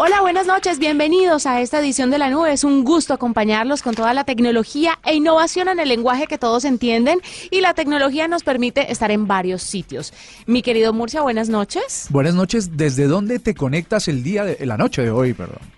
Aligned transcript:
Hola, 0.00 0.20
buenas 0.20 0.46
noches, 0.46 0.78
bienvenidos 0.78 1.44
a 1.44 1.60
esta 1.60 1.80
edición 1.80 2.12
de 2.12 2.18
la 2.18 2.30
nube. 2.30 2.52
Es 2.52 2.62
un 2.62 2.84
gusto 2.84 3.14
acompañarlos 3.14 3.82
con 3.82 3.96
toda 3.96 4.14
la 4.14 4.22
tecnología 4.22 4.96
e 5.04 5.16
innovación 5.16 5.66
en 5.66 5.80
el 5.80 5.88
lenguaje 5.88 6.28
que 6.28 6.38
todos 6.38 6.64
entienden 6.64 7.18
y 7.50 7.62
la 7.62 7.74
tecnología 7.74 8.28
nos 8.28 8.44
permite 8.44 8.92
estar 8.92 9.10
en 9.10 9.26
varios 9.26 9.60
sitios. 9.64 10.14
Mi 10.46 10.62
querido 10.62 10.92
Murcia, 10.92 11.22
buenas 11.22 11.48
noches. 11.48 12.06
Buenas 12.10 12.34
noches, 12.34 12.76
¿desde 12.76 13.08
dónde 13.08 13.40
te 13.40 13.56
conectas 13.56 14.06
el 14.06 14.22
día 14.22 14.44
de 14.44 14.64
la 14.66 14.76
noche 14.76 15.02
de 15.02 15.10
hoy, 15.10 15.34
perdón? 15.34 15.77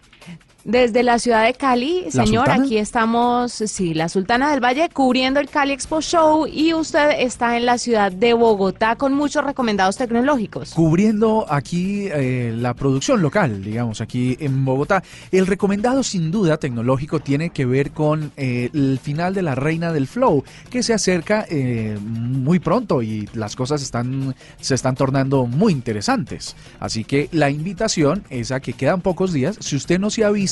Desde 0.65 1.03
la 1.03 1.19
ciudad 1.19 1.45
de 1.47 1.55
Cali, 1.55 2.11
señor, 2.11 2.51
aquí 2.51 2.77
estamos, 2.77 3.51
sí, 3.53 3.95
la 3.95 4.11
Sultana 4.11 4.51
del 4.51 4.63
Valle, 4.63 4.91
cubriendo 4.93 5.41
el 5.41 5.49
Cali 5.49 5.73
Expo 5.73 6.03
Show 6.03 6.47
y 6.47 6.75
usted 6.75 7.13
está 7.19 7.57
en 7.57 7.65
la 7.65 7.79
ciudad 7.79 8.13
de 8.13 8.35
Bogotá 8.35 8.97
con 8.97 9.15
muchos 9.15 9.43
recomendados 9.43 9.97
tecnológicos. 9.97 10.73
Cubriendo 10.75 11.47
aquí 11.49 12.09
eh, 12.13 12.55
la 12.55 12.75
producción 12.75 13.23
local, 13.23 13.65
digamos, 13.65 14.03
aquí 14.03 14.37
en 14.39 14.65
Bogotá. 14.67 15.03
El 15.33 15.47
recomendado 15.47 16.03
sin 16.03 16.31
duda 16.31 16.59
tecnológico 16.59 17.21
tiene 17.21 17.51
que 17.51 17.65
ver 17.65 17.93
con 17.93 18.31
eh, 18.37 18.69
el 18.75 18.99
final 19.03 19.33
de 19.33 19.41
la 19.41 19.55
Reina 19.55 19.95
del 19.95 20.07
Flow, 20.07 20.45
que 20.69 20.83
se 20.83 20.93
acerca 20.93 21.47
eh, 21.49 21.99
muy 22.03 22.59
pronto 22.59 23.01
y 23.01 23.29
las 23.33 23.57
cosas 23.57 23.81
están, 23.81 24.35
se 24.61 24.75
están 24.75 24.95
tornando 24.95 25.47
muy 25.47 25.73
interesantes. 25.73 26.55
Así 26.81 27.05
que 27.05 27.31
la 27.33 27.49
invitación 27.49 28.25
es 28.29 28.53
a 28.53 28.61
que 28.61 28.75
quedan 28.75 29.01
pocos 29.01 29.33
días. 29.33 29.57
Si 29.61 29.75
usted 29.77 29.99
no 29.99 30.11
se 30.11 30.25
ha 30.25 30.31
visto, 30.31 30.50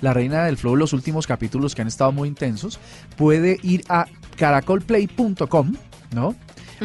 La 0.00 0.12
Reina 0.12 0.44
del 0.44 0.56
Flow, 0.56 0.76
los 0.76 0.92
últimos 0.92 1.26
capítulos 1.26 1.74
que 1.74 1.82
han 1.82 1.88
estado 1.88 2.12
muy 2.12 2.28
intensos, 2.28 2.78
puede 3.16 3.58
ir 3.62 3.84
a 3.88 4.06
caracolplay.com, 4.36 5.74
¿no? 6.14 6.34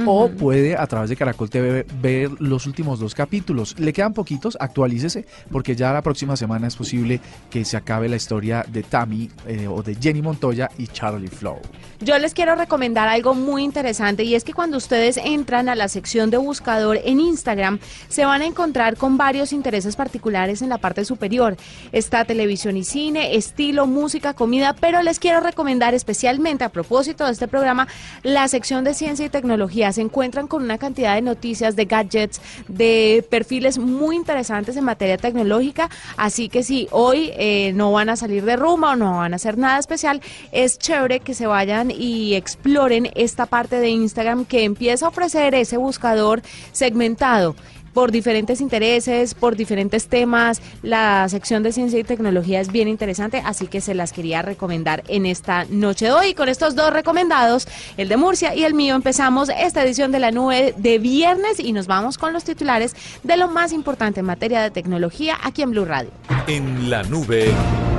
O 0.05 0.29
puede 0.29 0.75
a 0.75 0.87
través 0.87 1.09
de 1.09 1.15
Caracol 1.15 1.49
TV 1.49 1.85
ver 2.01 2.31
los 2.39 2.65
últimos 2.65 2.99
dos 2.99 3.15
capítulos. 3.15 3.77
Le 3.79 3.93
quedan 3.93 4.13
poquitos, 4.13 4.57
actualícese, 4.59 5.25
porque 5.51 5.75
ya 5.75 5.93
la 5.93 6.01
próxima 6.01 6.35
semana 6.35 6.67
es 6.67 6.75
posible 6.75 7.19
que 7.49 7.65
se 7.65 7.77
acabe 7.77 8.09
la 8.09 8.15
historia 8.15 8.65
de 8.67 8.83
Tammy 8.83 9.29
eh, 9.47 9.67
o 9.67 9.81
de 9.81 9.95
Jenny 9.95 10.21
Montoya 10.21 10.69
y 10.77 10.87
Charlie 10.87 11.27
Flow. 11.27 11.59
Yo 11.99 12.17
les 12.17 12.33
quiero 12.33 12.55
recomendar 12.55 13.07
algo 13.07 13.35
muy 13.35 13.63
interesante 13.63 14.23
y 14.23 14.35
es 14.35 14.43
que 14.43 14.53
cuando 14.53 14.77
ustedes 14.77 15.17
entran 15.17 15.69
a 15.69 15.75
la 15.75 15.87
sección 15.87 16.29
de 16.29 16.37
buscador 16.37 16.99
en 17.03 17.19
Instagram, 17.19 17.79
se 18.07 18.25
van 18.25 18.41
a 18.41 18.45
encontrar 18.45 18.97
con 18.97 19.17
varios 19.17 19.53
intereses 19.53 19.95
particulares 19.95 20.61
en 20.61 20.69
la 20.69 20.77
parte 20.77 21.05
superior. 21.05 21.57
Está 21.91 22.25
televisión 22.25 22.77
y 22.77 22.83
cine, 22.83 23.35
estilo, 23.35 23.87
música, 23.87 24.33
comida, 24.33 24.75
pero 24.79 25.01
les 25.01 25.19
quiero 25.19 25.41
recomendar 25.41 25.93
especialmente 25.93 26.63
a 26.63 26.69
propósito 26.69 27.25
de 27.25 27.31
este 27.31 27.47
programa 27.47 27.87
la 28.23 28.47
sección 28.47 28.83
de 28.83 28.93
ciencia 28.93 29.25
y 29.25 29.29
tecnología. 29.29 29.80
Se 29.91 30.01
encuentran 30.01 30.47
con 30.47 30.63
una 30.63 30.77
cantidad 30.77 31.15
de 31.15 31.21
noticias, 31.21 31.75
de 31.75 31.85
gadgets, 31.85 32.41
de 32.67 33.25
perfiles 33.29 33.77
muy 33.77 34.15
interesantes 34.15 34.77
en 34.77 34.83
materia 34.83 35.17
tecnológica, 35.17 35.89
así 36.17 36.49
que 36.49 36.63
si 36.63 36.87
hoy 36.91 37.31
eh, 37.35 37.71
no 37.73 37.91
van 37.91 38.09
a 38.09 38.15
salir 38.15 38.45
de 38.45 38.55
rumba 38.55 38.91
o 38.91 38.95
no 38.95 39.17
van 39.17 39.33
a 39.33 39.37
hacer 39.37 39.57
nada 39.57 39.79
especial, 39.79 40.21
es 40.51 40.77
chévere 40.77 41.19
que 41.19 41.33
se 41.33 41.47
vayan 41.47 41.91
y 41.91 42.35
exploren 42.35 43.09
esta 43.15 43.45
parte 43.45 43.77
de 43.79 43.89
Instagram 43.89 44.45
que 44.45 44.63
empieza 44.63 45.05
a 45.05 45.09
ofrecer 45.09 45.55
ese 45.55 45.77
buscador 45.77 46.41
segmentado 46.71 47.55
por 47.93 48.11
diferentes 48.11 48.61
intereses, 48.61 49.33
por 49.33 49.55
diferentes 49.55 50.07
temas. 50.07 50.61
La 50.81 51.27
sección 51.29 51.63
de 51.63 51.71
ciencia 51.71 51.99
y 51.99 52.03
tecnología 52.03 52.59
es 52.59 52.71
bien 52.71 52.87
interesante, 52.87 53.41
así 53.45 53.67
que 53.67 53.81
se 53.81 53.93
las 53.93 54.13
quería 54.13 54.41
recomendar 54.41 55.03
en 55.07 55.25
esta 55.25 55.65
noche 55.65 56.05
de 56.05 56.11
hoy. 56.11 56.33
Con 56.33 56.49
estos 56.49 56.75
dos 56.75 56.91
recomendados, 56.93 57.67
el 57.97 58.09
de 58.09 58.17
Murcia 58.17 58.55
y 58.55 58.63
el 58.63 58.73
mío, 58.73 58.95
empezamos 58.95 59.49
esta 59.49 59.83
edición 59.83 60.11
de 60.11 60.19
la 60.19 60.31
nube 60.31 60.73
de 60.77 60.99
viernes 60.99 61.59
y 61.59 61.73
nos 61.73 61.87
vamos 61.87 62.17
con 62.17 62.33
los 62.33 62.43
titulares 62.43 62.95
de 63.23 63.37
lo 63.37 63.47
más 63.47 63.73
importante 63.73 64.19
en 64.19 64.25
materia 64.25 64.61
de 64.61 64.71
tecnología 64.71 65.37
aquí 65.43 65.61
en 65.61 65.71
Blue 65.71 65.85
Radio. 65.85 66.11
En 66.47 66.89
la 66.89 67.03
nube, 67.03 67.51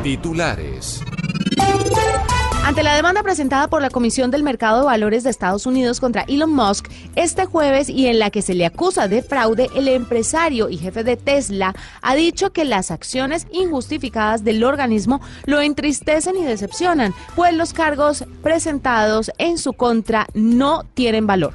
titulares. 0.02 1.02
Ante 2.64 2.84
la 2.84 2.94
demanda 2.94 3.24
presentada 3.24 3.66
por 3.68 3.82
la 3.82 3.90
Comisión 3.90 4.30
del 4.30 4.44
Mercado 4.44 4.78
de 4.78 4.86
Valores 4.86 5.24
de 5.24 5.30
Estados 5.30 5.66
Unidos 5.66 5.98
contra 5.98 6.22
Elon 6.22 6.54
Musk 6.54 6.88
este 7.16 7.44
jueves 7.44 7.88
y 7.88 8.06
en 8.06 8.20
la 8.20 8.30
que 8.30 8.40
se 8.40 8.54
le 8.54 8.64
acusa 8.64 9.08
de 9.08 9.20
fraude, 9.20 9.68
el 9.74 9.88
empresario 9.88 10.70
y 10.70 10.78
jefe 10.78 11.02
de 11.02 11.16
Tesla 11.16 11.74
ha 12.02 12.14
dicho 12.14 12.52
que 12.52 12.64
las 12.64 12.92
acciones 12.92 13.48
injustificadas 13.50 14.44
del 14.44 14.62
organismo 14.62 15.20
lo 15.44 15.60
entristecen 15.60 16.36
y 16.36 16.44
decepcionan, 16.44 17.14
pues 17.34 17.52
los 17.52 17.72
cargos 17.72 18.24
presentados 18.42 19.32
en 19.38 19.58
su 19.58 19.72
contra 19.72 20.28
no 20.32 20.84
tienen 20.94 21.26
valor. 21.26 21.54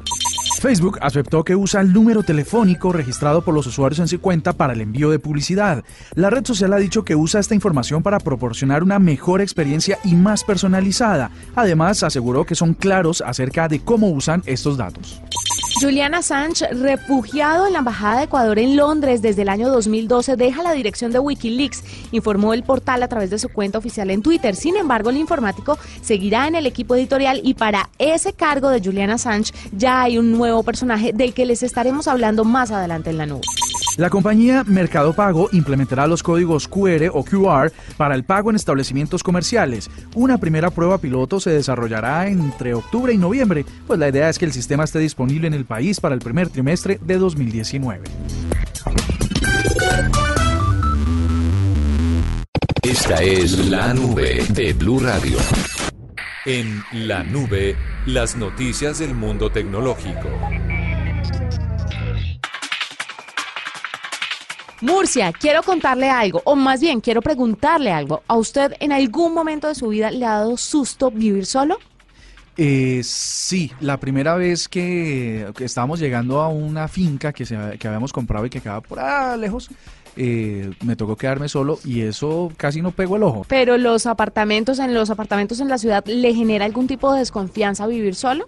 Facebook 0.60 1.00
aceptó 1.02 1.44
que 1.44 1.56
usa 1.56 1.82
el 1.82 1.94
número 1.94 2.24
telefónico 2.24 2.92
registrado 2.92 3.44
por 3.44 3.54
los 3.54 3.68
usuarios 3.68 4.00
en 4.00 4.08
su 4.08 4.20
cuenta 4.20 4.54
para 4.54 4.74
el 4.74 4.82
envío 4.82 5.10
de 5.10 5.20
publicidad. 5.20 5.84
La 6.16 6.30
red 6.30 6.46
social 6.46 6.74
ha 6.74 6.78
dicho 6.78 7.04
que 7.04 7.16
usa 7.16 7.40
esta 7.40 7.56
información 7.56 8.04
para 8.04 8.20
proporcionar 8.20 8.84
una 8.84 9.00
mejor 9.00 9.42
experiencia 9.42 10.00
y 10.04 10.16
más 10.16 10.44
personalizada. 10.44 11.32
Además, 11.56 12.04
aseguró 12.04 12.46
que 12.46 12.56
son 12.56 12.74
claros 12.74 13.22
acerca 13.26 13.68
de 13.68 13.80
cómo 13.80 14.10
usan 14.10 14.44
estos 14.46 14.78
datos. 14.78 15.22
Julian 15.80 16.16
Assange, 16.16 16.68
refugiado 16.70 17.68
en 17.68 17.74
la 17.74 17.80
Embajada 17.80 18.18
de 18.18 18.24
Ecuador 18.24 18.58
en 18.58 18.76
Londres 18.76 19.22
desde 19.22 19.44
el 19.44 19.50
año 19.50 19.70
2012, 19.70 20.36
deja 20.36 20.64
la 20.64 20.72
dirección 20.72 21.12
de 21.12 21.20
Wikileaks, 21.20 21.84
informó 22.12 22.54
el 22.54 22.64
portal 22.64 23.04
a 23.04 23.08
través 23.08 23.30
de 23.30 23.38
su 23.38 23.50
cuenta 23.50 23.78
oficial 23.78 24.10
en 24.10 24.24
Twitter. 24.24 24.56
Sin 24.56 24.76
embargo, 24.76 25.12
el 25.12 25.18
informático 25.18 25.78
seguirá 26.02 26.48
en 26.48 26.56
el 26.56 26.66
equipo 26.66 26.96
editorial 26.96 27.42
y 27.44 27.54
para 27.54 27.90
ese 28.00 28.34
cargo 28.34 28.70
de 28.70 28.82
Julian 28.82 29.12
Assange 29.12 29.54
ya 29.72 30.02
hay 30.02 30.18
un 30.18 30.32
nuevo 30.32 30.64
personaje 30.64 31.14
del 31.14 31.36
que 31.36 31.46
les 31.46 31.62
estaremos 31.62 32.08
hablando 32.08 32.44
más 32.44 32.72
adelante 32.72 33.12
en 33.12 33.18
la 33.20 33.28
nube. 33.28 33.44
La 33.98 34.12
compañía 34.12 34.64
Mercado 34.64 35.14
Pago 35.14 35.50
implementará 35.52 36.06
los 36.06 36.22
códigos 36.22 36.68
QR 36.68 37.10
o 37.12 37.26
QR 37.26 37.72
para 37.98 38.14
el 38.14 38.24
pago 38.24 38.52
en 38.52 38.56
establecimientos 38.56 39.24
comerciales. 39.24 39.90
Una 40.14 40.38
primera 40.38 40.70
prueba 40.70 41.00
piloto 41.00 41.40
se 41.40 41.50
desarrollará 41.50 42.28
entre 42.28 42.76
octubre 42.76 43.12
y 43.12 43.18
noviembre, 43.18 43.66
pues 43.88 43.98
la 43.98 44.08
idea 44.08 44.30
es 44.30 44.38
que 44.38 44.46
el 44.46 44.54
sistema 44.54 44.84
esté 44.84 45.00
disponible 45.00 45.48
en 45.48 45.56
el 45.56 45.66
país 45.66 46.00
para 46.00 46.14
el 46.14 46.22
primer 46.22 46.50
trimestre 46.50 47.00
de 47.02 47.18
2019. 47.18 48.04
Esta 52.84 53.16
es 53.24 53.68
la 53.68 53.96
nube 53.96 54.46
de 54.54 54.74
Blue 54.74 55.00
Radio. 55.00 55.40
En 56.46 56.84
la 56.94 57.24
nube, 57.24 57.76
las 58.06 58.38
noticias 58.38 59.00
del 59.00 59.16
mundo 59.16 59.50
tecnológico. 59.50 60.30
Murcia, 64.82 65.34
quiero 65.34 65.64
contarle 65.64 66.10
algo, 66.10 66.42
o 66.46 66.56
más 66.56 66.82
bien 66.82 67.02
quiero 67.02 67.22
preguntarle 67.22 67.92
algo. 67.92 68.22
¿A 68.28 68.36
usted 68.36 68.74
en 68.80 68.92
algún 68.92 69.34
momento 69.34 69.68
de 69.68 69.76
su 69.76 69.88
vida 69.88 70.12
le 70.12 70.26
ha 70.26 70.38
dado 70.38 70.56
susto 70.58 71.10
vivir 71.10 71.46
solo? 71.46 71.80
Eh, 72.58 73.02
sí, 73.04 73.72
la 73.80 74.00
primera 74.00 74.36
vez 74.36 74.68
que, 74.68 75.48
que 75.56 75.66
estábamos 75.66 76.00
llegando 76.00 76.42
a 76.42 76.48
una 76.48 76.88
finca 76.88 77.34
que, 77.34 77.46
se, 77.46 77.58
que 77.80 77.88
habíamos 77.88 78.12
comprado 78.12 78.46
y 78.46 78.50
que 78.50 78.62
quedaba 78.62 78.82
por 78.82 79.00
allá 79.00 79.38
lejos, 79.38 79.70
eh, 80.16 80.72
me 80.84 80.96
tocó 80.96 81.16
quedarme 81.16 81.48
solo 81.50 81.80
y 81.86 82.02
eso 82.02 82.52
casi 82.58 82.82
no 82.82 82.92
pegó 82.92 83.18
el 83.18 83.24
ojo. 83.24 83.46
Pero 83.48 83.78
los 83.78 84.08
apartamentos, 84.08 84.80
en 84.80 84.94
los 84.94 85.12
apartamentos 85.12 85.60
en 85.60 85.70
la 85.70 85.78
ciudad, 85.78 86.04
¿le 86.06 86.34
genera 86.34 86.66
algún 86.66 86.88
tipo 86.88 87.14
de 87.14 87.20
desconfianza 87.20 87.86
vivir 87.86 88.16
solo? 88.16 88.48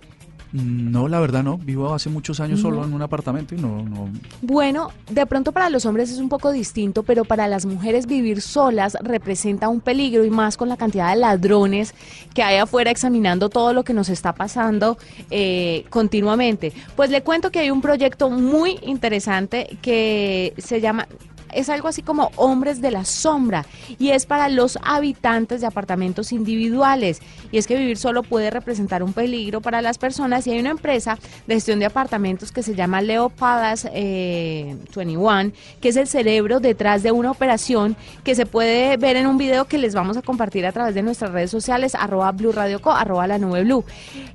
No, 0.51 1.07
la 1.07 1.19
verdad 1.19 1.43
no. 1.43 1.57
Vivo 1.57 1.93
hace 1.93 2.09
muchos 2.09 2.39
años 2.39 2.61
solo 2.61 2.83
en 2.83 2.93
un 2.93 3.01
apartamento 3.01 3.53
y 3.53 3.59
no, 3.59 3.83
no. 3.83 4.09
Bueno, 4.41 4.91
de 5.09 5.25
pronto 5.25 5.51
para 5.51 5.69
los 5.69 5.85
hombres 5.85 6.09
es 6.09 6.17
un 6.17 6.29
poco 6.29 6.51
distinto, 6.51 7.03
pero 7.03 7.23
para 7.23 7.47
las 7.47 7.65
mujeres 7.65 8.07
vivir 8.07 8.41
solas 8.41 8.97
representa 9.01 9.69
un 9.69 9.79
peligro 9.79 10.25
y 10.25 10.29
más 10.29 10.57
con 10.57 10.67
la 10.67 10.77
cantidad 10.77 11.11
de 11.11 11.17
ladrones 11.17 11.93
que 12.33 12.41
hay 12.41 12.57
afuera 12.57 12.89
examinando 12.89 13.49
todo 13.49 13.73
lo 13.73 13.83
que 13.83 13.93
nos 13.93 14.09
está 14.09 14.33
pasando 14.33 14.97
eh, 15.29 15.85
continuamente. 15.89 16.73
Pues 16.95 17.11
le 17.11 17.21
cuento 17.21 17.51
que 17.51 17.59
hay 17.59 17.69
un 17.69 17.81
proyecto 17.81 18.29
muy 18.29 18.79
interesante 18.81 19.77
que 19.81 20.53
se 20.57 20.81
llama 20.81 21.07
es 21.53 21.69
algo 21.69 21.87
así 21.87 22.01
como 22.01 22.31
hombres 22.35 22.81
de 22.81 22.91
la 22.91 23.05
sombra 23.05 23.65
y 23.97 24.09
es 24.09 24.25
para 24.25 24.49
los 24.49 24.77
habitantes 24.83 25.61
de 25.61 25.67
apartamentos 25.67 26.31
individuales. 26.31 27.21
Y 27.51 27.57
es 27.57 27.67
que 27.67 27.75
vivir 27.75 27.97
solo 27.97 28.23
puede 28.23 28.49
representar 28.49 29.03
un 29.03 29.13
peligro 29.13 29.61
para 29.61 29.81
las 29.81 29.97
personas 29.97 30.45
y 30.47 30.51
hay 30.51 30.59
una 30.59 30.71
empresa 30.71 31.17
de 31.47 31.55
gestión 31.55 31.79
de 31.79 31.85
apartamentos 31.85 32.51
que 32.51 32.63
se 32.63 32.75
llama 32.75 33.01
Leopadas 33.01 33.85
21, 33.85 35.41
eh, 35.41 35.51
que 35.81 35.89
es 35.89 35.95
el 35.95 36.07
cerebro 36.07 36.59
detrás 36.59 37.03
de 37.03 37.11
una 37.11 37.31
operación 37.31 37.95
que 38.23 38.35
se 38.35 38.45
puede 38.45 38.97
ver 38.97 39.15
en 39.15 39.27
un 39.27 39.37
video 39.37 39.65
que 39.65 39.77
les 39.77 39.95
vamos 39.95 40.17
a 40.17 40.21
compartir 40.21 40.65
a 40.65 40.71
través 40.71 40.95
de 40.95 41.01
nuestras 41.01 41.31
redes 41.31 41.51
sociales, 41.51 41.95
arroba 41.95 42.31
Blue 42.31 42.51
Radio 42.51 42.79
arroba 42.85 43.27
la 43.27 43.37
nube 43.37 43.63
Blue. 43.63 43.85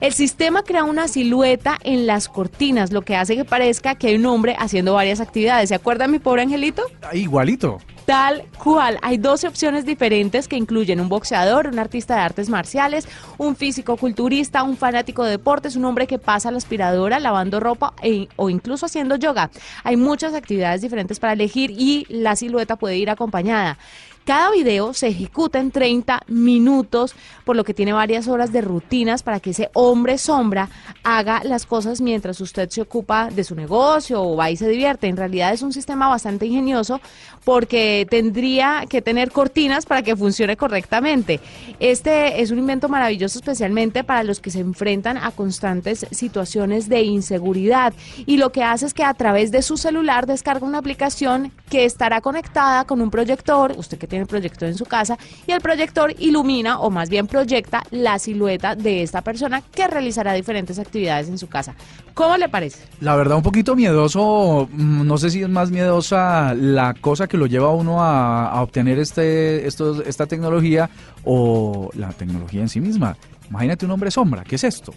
El 0.00 0.12
sistema 0.12 0.62
crea 0.62 0.84
una 0.84 1.08
silueta 1.08 1.78
en 1.82 2.06
las 2.06 2.28
cortinas, 2.28 2.92
lo 2.92 3.02
que 3.02 3.16
hace 3.16 3.36
que 3.36 3.44
parezca 3.44 3.94
que 3.94 4.08
hay 4.08 4.16
un 4.16 4.26
hombre 4.26 4.56
haciendo 4.58 4.94
varias 4.94 5.20
actividades. 5.20 5.68
¿Se 5.68 5.74
acuerda 5.74 6.06
mi 6.08 6.18
pobre 6.18 6.42
angelito? 6.42 6.82
Igualito. 7.12 7.78
Tal 8.06 8.44
cual. 8.58 8.98
Hay 9.02 9.16
12 9.16 9.48
opciones 9.48 9.86
diferentes 9.86 10.46
que 10.46 10.56
incluyen 10.56 11.00
un 11.00 11.08
boxeador, 11.08 11.66
un 11.68 11.78
artista 11.78 12.16
de 12.16 12.20
artes 12.20 12.48
marciales, 12.50 13.08
un 13.38 13.56
físico 13.56 13.96
culturista, 13.96 14.62
un 14.62 14.76
fanático 14.76 15.24
de 15.24 15.32
deportes, 15.32 15.76
un 15.76 15.84
hombre 15.86 16.06
que 16.06 16.18
pasa 16.18 16.50
la 16.50 16.58
aspiradora 16.58 17.18
lavando 17.18 17.60
ropa 17.60 17.94
e, 18.02 18.28
o 18.36 18.50
incluso 18.50 18.86
haciendo 18.86 19.16
yoga. 19.16 19.50
Hay 19.84 19.96
muchas 19.96 20.34
actividades 20.34 20.82
diferentes 20.82 21.18
para 21.18 21.32
elegir 21.32 21.70
y 21.70 22.06
la 22.10 22.36
silueta 22.36 22.76
puede 22.76 22.98
ir 22.98 23.08
acompañada. 23.08 23.78
Cada 24.24 24.52
video 24.52 24.94
se 24.94 25.08
ejecuta 25.08 25.60
en 25.60 25.70
30 25.70 26.22
minutos, 26.28 27.14
por 27.44 27.56
lo 27.56 27.62
que 27.62 27.74
tiene 27.74 27.92
varias 27.92 28.26
horas 28.26 28.52
de 28.52 28.62
rutinas 28.62 29.22
para 29.22 29.38
que 29.38 29.50
ese 29.50 29.68
hombre 29.74 30.16
sombra 30.16 30.70
haga 31.02 31.42
las 31.44 31.66
cosas 31.66 32.00
mientras 32.00 32.40
usted 32.40 32.70
se 32.70 32.80
ocupa 32.80 33.28
de 33.28 33.44
su 33.44 33.54
negocio 33.54 34.22
o 34.22 34.34
va 34.34 34.50
y 34.50 34.56
se 34.56 34.66
divierte. 34.66 35.08
En 35.08 35.18
realidad 35.18 35.52
es 35.52 35.60
un 35.60 35.74
sistema 35.74 36.08
bastante 36.08 36.46
ingenioso 36.46 37.02
porque 37.44 38.06
tendría 38.08 38.86
que 38.88 39.02
tener 39.02 39.30
cortinas 39.30 39.84
para 39.84 40.00
que 40.00 40.16
funcione 40.16 40.56
correctamente. 40.56 41.40
Este 41.78 42.40
es 42.40 42.50
un 42.50 42.60
invento 42.60 42.88
maravilloso 42.88 43.38
especialmente 43.38 44.04
para 44.04 44.22
los 44.22 44.40
que 44.40 44.50
se 44.50 44.60
enfrentan 44.60 45.18
a 45.18 45.32
constantes 45.32 46.06
situaciones 46.12 46.88
de 46.88 47.02
inseguridad 47.02 47.92
y 48.24 48.38
lo 48.38 48.52
que 48.52 48.62
hace 48.62 48.86
es 48.86 48.94
que 48.94 49.04
a 49.04 49.12
través 49.12 49.50
de 49.50 49.60
su 49.60 49.76
celular 49.76 50.24
descarga 50.24 50.66
una 50.66 50.78
aplicación 50.78 51.52
que 51.68 51.84
estará 51.84 52.22
conectada 52.22 52.84
con 52.84 53.02
un 53.02 53.10
proyector, 53.10 53.74
usted 53.76 53.98
que 53.98 54.13
tiene 54.14 54.22
el 54.22 54.28
proyector 54.28 54.68
en 54.68 54.76
su 54.76 54.84
casa, 54.84 55.18
y 55.44 55.50
el 55.50 55.60
proyector 55.60 56.14
ilumina 56.20 56.78
o 56.78 56.88
más 56.88 57.10
bien 57.10 57.26
proyecta 57.26 57.82
la 57.90 58.20
silueta 58.20 58.76
de 58.76 59.02
esta 59.02 59.22
persona 59.22 59.60
que 59.60 59.88
realizará 59.88 60.32
diferentes 60.34 60.78
actividades 60.78 61.28
en 61.28 61.36
su 61.36 61.48
casa. 61.48 61.74
¿Cómo 62.14 62.36
le 62.36 62.48
parece? 62.48 62.84
La 63.00 63.16
verdad 63.16 63.36
un 63.36 63.42
poquito 63.42 63.74
miedoso, 63.74 64.68
mm, 64.70 65.04
no 65.04 65.18
sé 65.18 65.30
si 65.30 65.42
es 65.42 65.48
más 65.48 65.72
miedosa 65.72 66.54
la 66.54 66.94
cosa 66.94 67.26
que 67.26 67.36
lo 67.36 67.46
lleva 67.46 67.66
a 67.66 67.72
uno 67.72 68.04
a, 68.04 68.62
obtener 68.62 69.00
este, 69.00 69.66
esto, 69.66 70.00
esta 70.04 70.26
tecnología 70.26 70.88
o 71.24 71.90
la 71.94 72.10
tecnología 72.12 72.60
en 72.60 72.68
sí 72.68 72.80
misma. 72.80 73.16
Imagínate 73.50 73.84
un 73.84 73.90
hombre 73.90 74.12
sombra, 74.12 74.44
¿qué 74.44 74.54
es 74.54 74.62
esto? 74.62 74.94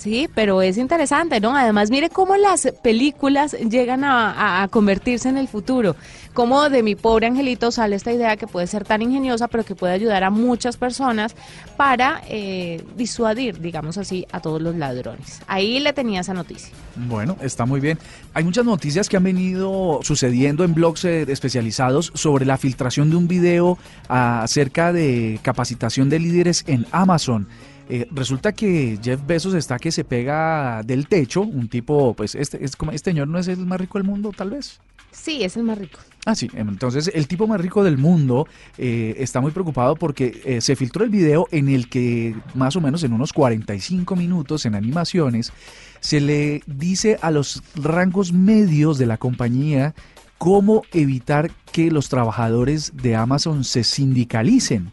Sí, 0.00 0.30
pero 0.34 0.62
es 0.62 0.78
interesante, 0.78 1.40
¿no? 1.40 1.54
Además, 1.54 1.90
mire 1.90 2.08
cómo 2.08 2.34
las 2.34 2.66
películas 2.82 3.52
llegan 3.52 4.02
a, 4.02 4.66
convertirse 4.70 5.28
en 5.28 5.36
el 5.36 5.46
futuro. 5.46 5.94
Cómo 6.32 6.70
de 6.70 6.82
mi 6.82 6.94
pobre 6.94 7.26
angelito 7.26 7.70
sale 7.70 7.96
esta 7.96 8.10
idea 8.10 8.38
que 8.38 8.46
puede 8.46 8.66
ser 8.66 8.86
tan 8.86 9.02
ingeniosa, 9.02 9.46
pero 9.48 9.62
que 9.62 9.74
puede 9.74 9.92
ayudar 9.92 10.24
a 10.24 10.30
muchas 10.30 10.78
personas 10.78 11.36
para 11.76 12.22
eh, 12.30 12.82
disuadir, 12.96 13.60
digamos 13.60 13.98
así, 13.98 14.26
a 14.32 14.40
todos 14.40 14.62
los 14.62 14.74
ladrones. 14.74 15.42
Ahí 15.46 15.80
le 15.80 15.92
tenía 15.92 16.22
esa 16.22 16.32
noticia. 16.32 16.70
Bueno, 16.96 17.36
está 17.42 17.66
muy 17.66 17.80
bien. 17.80 17.98
Hay 18.32 18.42
muchas 18.42 18.64
noticias 18.64 19.06
que 19.06 19.18
han 19.18 19.24
venido 19.24 20.00
sucediendo 20.02 20.64
en 20.64 20.72
blogs 20.72 21.04
eh, 21.04 21.26
especializados 21.28 22.10
sobre 22.14 22.46
la 22.46 22.56
filtración 22.56 23.10
de 23.10 23.16
un 23.16 23.28
video 23.28 23.76
acerca 24.08 24.94
de 24.94 25.38
capacitación 25.42 26.08
de 26.08 26.20
líderes 26.20 26.64
en 26.66 26.86
Amazon. 26.90 27.48
Eh, 27.92 28.06
resulta 28.12 28.52
que 28.52 28.98
Jeff 29.02 29.20
Bezos 29.26 29.54
está 29.54 29.76
que 29.78 29.90
se 29.90 30.04
pega 30.04 30.82
del 30.84 31.08
techo, 31.08 31.42
un 31.42 31.68
tipo, 31.68 32.14
pues 32.14 32.36
este, 32.36 32.64
es 32.64 32.76
como, 32.76 32.92
este 32.92 33.10
señor 33.10 33.26
no 33.26 33.36
es 33.36 33.48
el 33.48 33.66
más 33.66 33.80
rico 33.80 33.98
del 33.98 34.06
mundo, 34.06 34.30
tal 34.34 34.50
vez. 34.50 34.80
Sí, 35.10 35.42
es 35.42 35.56
el 35.56 35.64
más 35.64 35.76
rico. 35.76 35.98
Ah, 36.24 36.36
sí. 36.36 36.48
Entonces, 36.54 37.10
el 37.12 37.26
tipo 37.26 37.48
más 37.48 37.60
rico 37.60 37.82
del 37.82 37.98
mundo 37.98 38.46
eh, 38.78 39.16
está 39.18 39.40
muy 39.40 39.50
preocupado 39.50 39.96
porque 39.96 40.40
eh, 40.44 40.60
se 40.60 40.76
filtró 40.76 41.02
el 41.02 41.10
video 41.10 41.48
en 41.50 41.68
el 41.68 41.88
que, 41.88 42.36
más 42.54 42.76
o 42.76 42.80
menos 42.80 43.02
en 43.02 43.12
unos 43.12 43.32
45 43.32 44.14
minutos 44.14 44.66
en 44.66 44.76
animaciones, 44.76 45.52
se 45.98 46.20
le 46.20 46.62
dice 46.66 47.18
a 47.22 47.32
los 47.32 47.62
rangos 47.74 48.32
medios 48.32 48.98
de 48.98 49.06
la 49.06 49.16
compañía 49.16 49.94
cómo 50.38 50.84
evitar 50.92 51.50
que 51.72 51.90
los 51.90 52.08
trabajadores 52.08 52.92
de 52.96 53.16
Amazon 53.16 53.64
se 53.64 53.82
sindicalicen. 53.82 54.92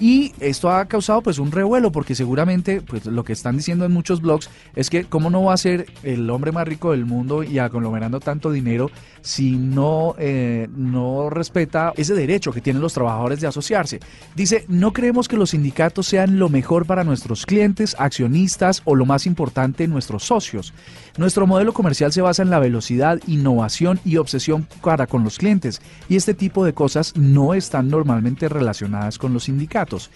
Y 0.00 0.32
esto 0.40 0.70
ha 0.70 0.84
causado 0.86 1.22
pues 1.22 1.38
un 1.38 1.52
revuelo 1.52 1.92
porque 1.92 2.14
seguramente 2.14 2.80
pues 2.80 3.06
lo 3.06 3.24
que 3.24 3.32
están 3.32 3.56
diciendo 3.56 3.84
en 3.84 3.92
muchos 3.92 4.20
blogs 4.20 4.50
es 4.74 4.90
que 4.90 5.04
cómo 5.04 5.30
no 5.30 5.44
va 5.44 5.54
a 5.54 5.56
ser 5.58 5.86
el 6.02 6.28
hombre 6.30 6.52
más 6.52 6.66
rico 6.66 6.90
del 6.90 7.06
mundo 7.06 7.42
y 7.44 7.58
aglomerando 7.58 8.20
tanto 8.20 8.50
dinero 8.50 8.90
si 9.24 9.52
no, 9.52 10.14
eh, 10.18 10.68
no 10.76 11.30
respeta 11.30 11.94
ese 11.96 12.12
derecho 12.12 12.52
que 12.52 12.60
tienen 12.60 12.82
los 12.82 12.92
trabajadores 12.92 13.40
de 13.40 13.46
asociarse. 13.46 13.98
Dice, 14.36 14.66
no 14.68 14.92
creemos 14.92 15.28
que 15.28 15.38
los 15.38 15.50
sindicatos 15.50 16.06
sean 16.06 16.38
lo 16.38 16.50
mejor 16.50 16.84
para 16.84 17.04
nuestros 17.04 17.46
clientes, 17.46 17.96
accionistas 17.98 18.82
o 18.84 18.94
lo 18.94 19.06
más 19.06 19.24
importante, 19.26 19.88
nuestros 19.88 20.24
socios. 20.24 20.74
Nuestro 21.16 21.46
modelo 21.46 21.72
comercial 21.72 22.12
se 22.12 22.20
basa 22.20 22.42
en 22.42 22.50
la 22.50 22.58
velocidad, 22.58 23.18
innovación 23.26 23.98
y 24.04 24.18
obsesión 24.18 24.68
para 24.82 25.06
con 25.06 25.24
los 25.24 25.38
clientes 25.38 25.80
y 26.08 26.16
este 26.16 26.34
tipo 26.34 26.64
de 26.66 26.74
cosas 26.74 27.16
no 27.16 27.54
están 27.54 27.88
normalmente 27.88 28.50
relacionadas 28.50 29.16
con 29.16 29.32
los 29.32 29.44
sindicatos. 29.44 30.10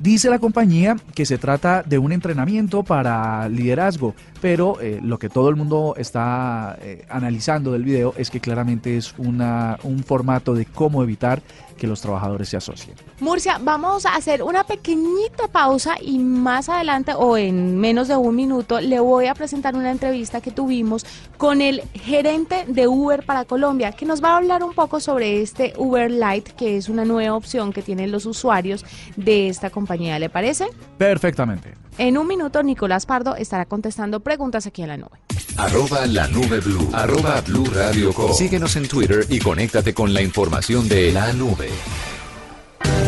Dice 0.00 0.30
la 0.30 0.38
compañía 0.38 0.96
que 1.12 1.26
se 1.26 1.38
trata 1.38 1.82
de 1.82 1.98
un 1.98 2.12
entrenamiento 2.12 2.84
para 2.84 3.48
liderazgo, 3.48 4.14
pero 4.40 4.80
eh, 4.80 5.00
lo 5.02 5.18
que 5.18 5.28
todo 5.28 5.48
el 5.48 5.56
mundo 5.56 5.94
está 5.96 6.78
eh, 6.80 7.04
analizando 7.08 7.72
del 7.72 7.82
video 7.82 8.14
es 8.16 8.30
que 8.30 8.40
claramente 8.48 8.96
es 8.96 9.14
una, 9.18 9.78
un 9.82 10.02
formato 10.02 10.54
de 10.54 10.64
cómo 10.64 11.02
evitar 11.02 11.42
que 11.78 11.86
los 11.86 12.02
trabajadores 12.02 12.50
se 12.50 12.58
asocien. 12.58 12.94
Murcia, 13.20 13.58
vamos 13.58 14.04
a 14.04 14.14
hacer 14.14 14.42
una 14.42 14.64
pequeñita 14.64 15.48
pausa 15.50 15.94
y 16.00 16.18
más 16.18 16.68
adelante 16.68 17.12
o 17.16 17.38
en 17.38 17.78
menos 17.78 18.08
de 18.08 18.16
un 18.16 18.36
minuto 18.36 18.80
le 18.80 19.00
voy 19.00 19.26
a 19.26 19.34
presentar 19.34 19.74
una 19.74 19.90
entrevista 19.90 20.42
que 20.42 20.50
tuvimos 20.50 21.06
con 21.38 21.62
el 21.62 21.82
gerente 21.94 22.64
de 22.66 22.86
Uber 22.86 23.24
para 23.24 23.44
Colombia, 23.44 23.92
que 23.92 24.04
nos 24.04 24.22
va 24.22 24.32
a 24.32 24.36
hablar 24.36 24.62
un 24.62 24.74
poco 24.74 25.00
sobre 25.00 25.40
este 25.40 25.72
Uber 25.78 26.10
Lite, 26.10 26.52
que 26.52 26.76
es 26.76 26.88
una 26.88 27.04
nueva 27.04 27.36
opción 27.36 27.72
que 27.72 27.82
tienen 27.82 28.12
los 28.12 28.26
usuarios 28.26 28.84
de 29.16 29.48
esta 29.48 29.70
compañía. 29.70 30.18
¿Le 30.18 30.28
parece? 30.28 30.66
Perfectamente. 30.98 31.74
En 31.98 32.16
un 32.16 32.28
minuto, 32.28 32.62
Nicolás 32.62 33.06
Pardo 33.06 33.34
estará 33.34 33.64
contestando 33.64 34.20
preguntas 34.20 34.66
aquí 34.66 34.82
en 34.82 34.88
la 34.88 34.96
nube. 34.96 35.18
Arroba 35.56 36.06
la 36.06 36.28
nube 36.28 36.60
blue. 36.60 36.88
Arroba 36.92 37.40
blue 37.40 37.66
radio 37.74 38.12
Síguenos 38.32 38.76
en 38.76 38.86
Twitter 38.86 39.26
y 39.28 39.40
conéctate 39.40 39.92
con 39.92 40.14
la 40.14 40.22
información 40.22 40.88
de 40.88 41.10
la 41.10 41.32
nube. 41.32 41.67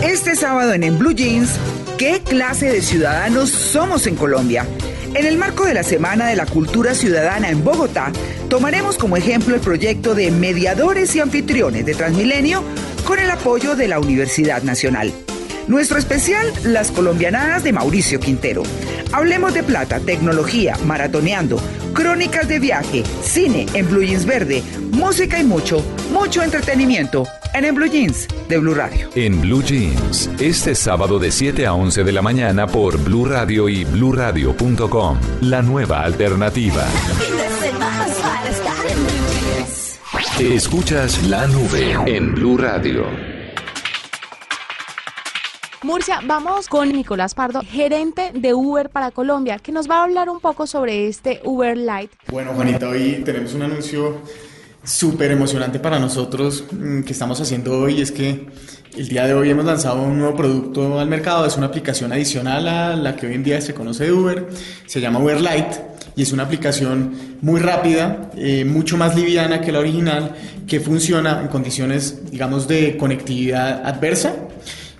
Este 0.03 0.35
sábado 0.35 0.73
en 0.73 0.83
En 0.83 0.99
Blue 0.99 1.13
Jeans, 1.13 1.51
¿qué 1.99 2.21
clase 2.21 2.67
de 2.71 2.81
ciudadanos 2.81 3.51
somos 3.51 4.07
en 4.07 4.17
Colombia? 4.17 4.67
En 5.15 5.27
el 5.27 5.37
marco 5.37 5.65
de 5.65 5.75
la 5.75 5.83
Semana 5.83 6.27
de 6.27 6.37
la 6.37 6.47
Cultura 6.47 6.95
Ciudadana 6.95 7.51
en 7.51 7.65
Bogotá, 7.65 8.13
tomaremos 8.49 8.97
como 8.97 9.17
ejemplo 9.17 9.55
el 9.55 9.61
proyecto 9.61 10.15
de 10.15 10.31
mediadores 10.31 11.15
y 11.17 11.21
anfitriones 11.21 11.85
de 11.85 11.95
Transmilenio 11.95 12.63
con 13.05 13.19
el 13.19 13.31
apoyo 13.31 13.75
de 13.75 13.89
la 13.89 13.99
Universidad 13.99 14.63
Nacional. 14.63 15.13
Nuestro 15.67 15.99
especial, 15.99 16.53
las 16.65 16.91
colombianadas 16.91 17.63
de 17.63 17.73
Mauricio 17.73 18.21
Quintero. 18.21 18.63
Hablemos 19.13 19.53
de 19.53 19.63
plata, 19.63 20.01
tecnología, 20.01 20.77
maratoneando, 20.87 21.61
crónicas 21.93 22.49
de 22.49 22.59
viaje, 22.59 23.03
cine 23.23 23.67
en 23.75 23.89
Blue 23.89 24.03
Jeans 24.03 24.27
Verde, 24.27 24.63
música 24.91 25.39
y 25.39 25.45
mucho, 25.45 25.85
mucho 26.21 26.43
entretenimiento 26.43 27.27
en 27.55 27.65
En 27.65 27.75
Blue 27.75 27.87
Jeans 27.87 28.29
de 28.47 28.59
Blue 28.59 28.75
Radio. 28.75 29.09
En 29.15 29.41
Blue 29.41 29.63
Jeans, 29.63 30.29
este 30.39 30.75
sábado 30.75 31.19
de 31.19 31.31
7 31.31 31.67
a 31.67 31.73
11 31.73 32.05
de 32.05 32.13
la 32.13 32.21
mañana 32.21 32.67
por 32.67 33.03
Blue 33.03 33.25
Radio 33.25 33.71
y 33.71 33.85
bluradio.com. 33.85 35.19
La 35.41 35.63
nueva 35.63 36.03
alternativa. 36.03 36.85
Escuchas 40.39 41.27
la 41.27 41.47
nube 41.47 41.97
en 42.05 42.35
Blue 42.35 42.59
Radio. 42.59 43.07
Murcia, 45.83 46.21
vamos 46.27 46.69
con 46.69 46.93
Nicolás 46.93 47.35
Pardo, 47.35 47.63
gerente 47.63 48.31
de 48.35 48.53
Uber 48.53 48.91
para 48.91 49.11
Colombia, 49.11 49.59
que 49.59 49.73
nos 49.73 49.89
va 49.89 50.01
a 50.01 50.03
hablar 50.03 50.29
un 50.29 50.41
poco 50.41 50.67
sobre 50.67 51.09
este 51.09 51.41
Uber 51.45 51.79
Lite. 51.79 52.15
Bueno, 52.31 52.53
Juanita, 52.53 52.91
hoy 52.91 53.23
tenemos 53.25 53.55
un 53.55 53.63
anuncio 53.63 54.21
súper 54.83 55.31
emocionante 55.31 55.79
para 55.79 55.99
nosotros 55.99 56.65
mm, 56.71 57.03
que 57.03 57.13
estamos 57.13 57.41
haciendo 57.41 57.79
hoy. 57.79 58.01
Es 58.01 58.13
que 58.13 58.49
el 58.97 59.09
día 59.09 59.27
de 59.27 59.35
hoy 59.35 59.51
hemos 59.51 59.65
lanzado 59.65 60.03
un 60.03 60.19
nuevo 60.19 60.37
producto 60.37 60.99
al 60.99 61.09
mercado. 61.09 61.47
Es 61.47 61.57
una 61.57 61.67
aplicación 61.67 62.13
adicional 62.13 62.67
a 62.69 62.97
la 62.97 63.17
que 63.17 63.27
hoy 63.27 63.35
en 63.35 63.45
día 63.45 63.61
se 63.61 63.75
conoce 63.75 64.05
de 64.05 64.13
Uber. 64.13 64.49
Se 64.87 65.01
llama 65.01 65.19
Uber 65.19 65.41
Lite 65.41 65.91
y 66.17 66.23
es 66.23 66.33
una 66.33 66.43
aplicación 66.43 67.13
muy 67.41 67.61
rápida, 67.61 68.31
eh, 68.37 68.65
mucho 68.65 68.97
más 68.97 69.15
liviana 69.15 69.61
que 69.61 69.73
la 69.73 69.79
original, 69.79 70.35
que 70.67 70.81
funciona 70.81 71.41
en 71.41 71.49
condiciones, 71.49 72.31
digamos, 72.31 72.67
de 72.69 72.97
conectividad 72.97 73.87
adversa 73.87 74.35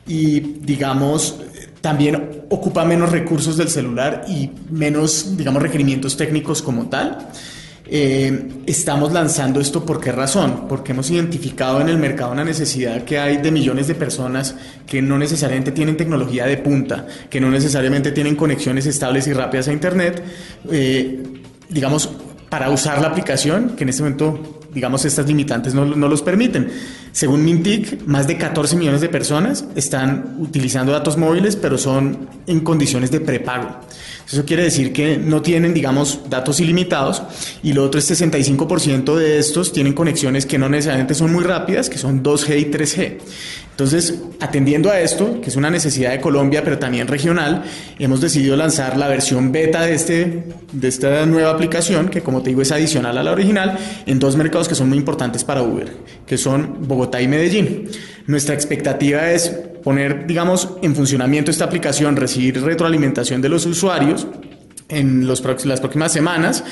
y, 0.07 0.41
digamos, 0.41 1.37
también 1.81 2.45
ocupa 2.49 2.85
menos 2.85 3.11
recursos 3.11 3.57
del 3.57 3.69
celular 3.69 4.25
y 4.29 4.51
menos, 4.71 5.37
digamos, 5.37 5.63
requerimientos 5.63 6.17
técnicos 6.17 6.63
como 6.63 6.89
tal. 6.89 7.29
Eh, 7.93 8.63
estamos 8.67 9.13
lanzando 9.13 9.61
esto 9.61 9.85
por 9.85 10.01
qué 10.01 10.13
razón? 10.13 10.69
Porque 10.69 10.93
hemos 10.93 11.11
identificado 11.11 11.81
en 11.81 11.89
el 11.89 11.99
mercado 11.99 12.31
una 12.31 12.45
necesidad 12.45 13.03
que 13.03 13.19
hay 13.19 13.39
de 13.39 13.51
millones 13.51 13.89
de 13.89 13.97
personas 13.97 14.55
que 14.87 15.03
no 15.03 15.19
necesariamente 15.19 15.73
tienen 15.73 15.97
tecnología 15.97 16.47
de 16.47 16.57
punta, 16.59 17.09
que 17.29 17.41
no 17.41 17.51
necesariamente 17.51 18.13
tienen 18.13 18.37
conexiones 18.37 18.87
estables 18.87 19.27
y 19.27 19.33
rápidas 19.33 19.67
a 19.67 19.73
Internet, 19.73 20.23
eh, 20.71 21.21
digamos, 21.69 22.09
para 22.49 22.71
usar 22.71 23.01
la 23.01 23.09
aplicación, 23.09 23.71
que 23.71 23.83
en 23.83 23.89
este 23.89 24.03
momento, 24.05 24.61
digamos, 24.73 25.05
estas 25.05 25.27
limitantes 25.27 25.75
no, 25.75 25.85
no 25.85 26.07
los 26.07 26.23
permiten. 26.23 26.71
Según 27.13 27.45
Mintic, 27.45 28.07
más 28.07 28.27
de 28.27 28.39
14 28.39 28.77
millones 28.77 29.01
de 29.01 29.09
personas 29.09 29.65
están 29.75 30.37
utilizando 30.39 30.93
datos 30.93 31.17
móviles, 31.17 31.57
pero 31.57 31.77
son 31.77 32.29
en 32.47 32.61
condiciones 32.61 33.11
de 33.11 33.21
prepago. 33.21 33.81
Eso 34.31 34.45
quiere 34.45 34.63
decir 34.63 34.93
que 34.93 35.17
no 35.19 35.43
tienen, 35.43 35.75
digamos, 35.75 36.21
datos 36.31 36.61
ilimitados 36.61 37.23
y 37.65 37.73
lo 37.73 37.85
otro 37.85 37.99
es 37.99 38.09
65% 38.09 39.17
de 39.17 39.39
estos 39.39 39.73
tienen 39.73 39.93
conexiones 39.93 40.47
que 40.47 40.57
no 40.57 40.69
necesariamente 40.69 41.15
son 41.15 41.33
muy 41.33 41.43
rápidas, 41.43 41.91
que 41.91 41.99
son 41.99 42.23
2G 42.23 42.61
y 42.61 42.65
3G. 42.67 43.19
Entonces, 43.81 44.21
atendiendo 44.41 44.91
a 44.91 45.01
esto, 45.01 45.41
que 45.41 45.49
es 45.49 45.57
una 45.57 45.71
necesidad 45.71 46.11
de 46.11 46.21
Colombia, 46.21 46.63
pero 46.63 46.79
también 46.79 47.09
regional, 47.09 47.65
hemos 47.99 48.21
decidido 48.21 48.55
lanzar 48.55 48.99
la 48.99 49.09
versión 49.09 49.53
beta 49.53 49.81
de, 49.81 49.95
este, 49.95 50.45
de 50.71 50.87
esta 50.87 51.25
nueva 51.25 51.49
aplicación, 51.49 52.11
que 52.11 52.21
como 52.21 52.43
te 52.43 52.51
digo 52.51 52.61
es 52.61 52.73
adicional 52.73 53.17
a 53.17 53.23
la 53.23 53.33
original, 53.33 53.79
en 54.05 54.19
dos 54.19 54.37
mercados 54.37 54.69
que 54.69 54.75
son 54.75 54.91
muy 54.91 54.99
importantes 54.99 55.45
para 55.45 55.63
Uber, 55.63 55.97
que 56.27 56.37
son 56.37 56.87
Bogotá 56.87 57.23
y 57.23 57.29
Medellín. 57.29 57.89
Nuestra 58.27 58.55
expectativa 58.55 59.31
es 59.31 59.49
poner, 59.49 60.27
digamos, 60.27 60.77
en 60.83 60.95
funcionamiento 60.95 61.51
esta 61.51 61.65
aplicación, 61.65 62.17
recibir 62.17 62.63
retroalimentación 62.63 63.41
de 63.41 63.49
los 63.49 63.65
usuarios 63.65 64.27
en 64.91 65.27
los, 65.27 65.43
las 65.65 65.81
próximas 65.81 66.13
semanas 66.13 66.65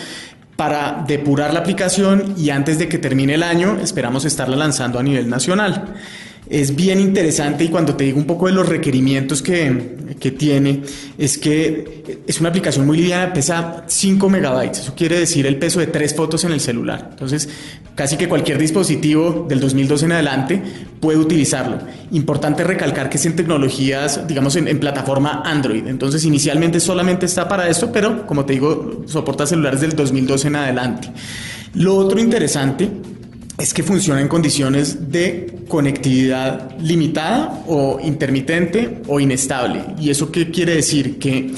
para 0.57 1.07
depurar 1.09 1.55
la 1.55 1.61
aplicación 1.61 2.35
y 2.37 2.51
antes 2.51 2.79
de 2.79 2.87
que 2.87 2.99
termine 2.99 3.37
el 3.37 3.45
año 3.45 3.79
esperamos 3.81 4.27
estarla 4.27 4.57
lanzando 4.57 4.99
a 4.99 5.03
nivel 5.03 5.31
nacional 5.31 5.95
es 6.51 6.75
bien 6.75 7.01
interesante 7.01 7.65
y 7.65 7.69
cuando 7.69 7.95
te 7.95 8.05
digo 8.05 8.19
un 8.19 8.25
poco 8.25 8.47
de 8.47 8.53
los 8.53 8.69
requerimientos 8.69 9.43
que, 9.43 9.97
que, 10.19 10.31
tiene, 10.31 10.83
es 11.19 11.37
que 11.37 12.23
es 12.27 12.41
una 12.41 12.49
aplicación 12.49 12.87
muy 12.87 12.97
liviana, 12.97 13.33
pesa 13.33 13.85
5 13.87 14.29
megabytes, 14.29 14.81
eso 14.81 14.95
quiere 14.95 15.19
decir 15.19 15.47
el 15.47 15.57
peso 15.59 15.81
de 15.81 15.89
tres 15.89 16.15
fotos 16.15 16.45
en 16.45 16.53
el 16.53 16.61
celular. 16.61 17.09
Entonces, 17.11 17.49
casi 17.95 18.17
que 18.17 18.29
cualquier 18.29 18.59
dispositivo 18.59 19.47
del 19.49 19.61
2012 19.61 20.05
en 20.07 20.13
adelante 20.13 20.63
puede 21.01 21.19
utilizarlo. 21.19 21.79
Importante 22.13 22.65
recalcar 22.65 23.11
que 23.11 23.19
es 23.19 23.27
en 23.27 23.37
tecnologías, 23.37 24.27
digamos, 24.27 24.57
en, 24.57 24.79
plataforma 24.79 25.43
Android. 25.45 25.87
Entonces, 25.87 26.25
inicialmente 26.25 26.81
solamente 26.81 27.27
está 27.27 27.49
para 27.49 27.69
esto, 27.69 27.91
pero 27.93 28.27
como 28.27 28.45
te 28.45 28.55
digo, 28.55 29.03
soporta 29.07 29.47
celulares 29.47 29.81
del 29.81 29.97
2012 29.97 30.49
en 30.49 30.57
adelante. 30.57 31.11
Lo 31.75 31.97
otro 31.97 32.19
interesante 32.19 32.89
es 33.59 33.75
que 33.75 33.83
funciona 33.83 34.21
en 34.21 34.29
condiciones 34.29 35.11
de 35.11 35.65
conectividad 35.67 36.79
limitada 36.79 37.65
o 37.67 37.99
intermitente 38.01 39.03
o 39.09 39.19
inestable. 39.19 39.83
¿Y 39.99 40.11
eso 40.11 40.31
qué 40.31 40.51
quiere 40.51 40.77
decir? 40.77 41.19
Que 41.19 41.53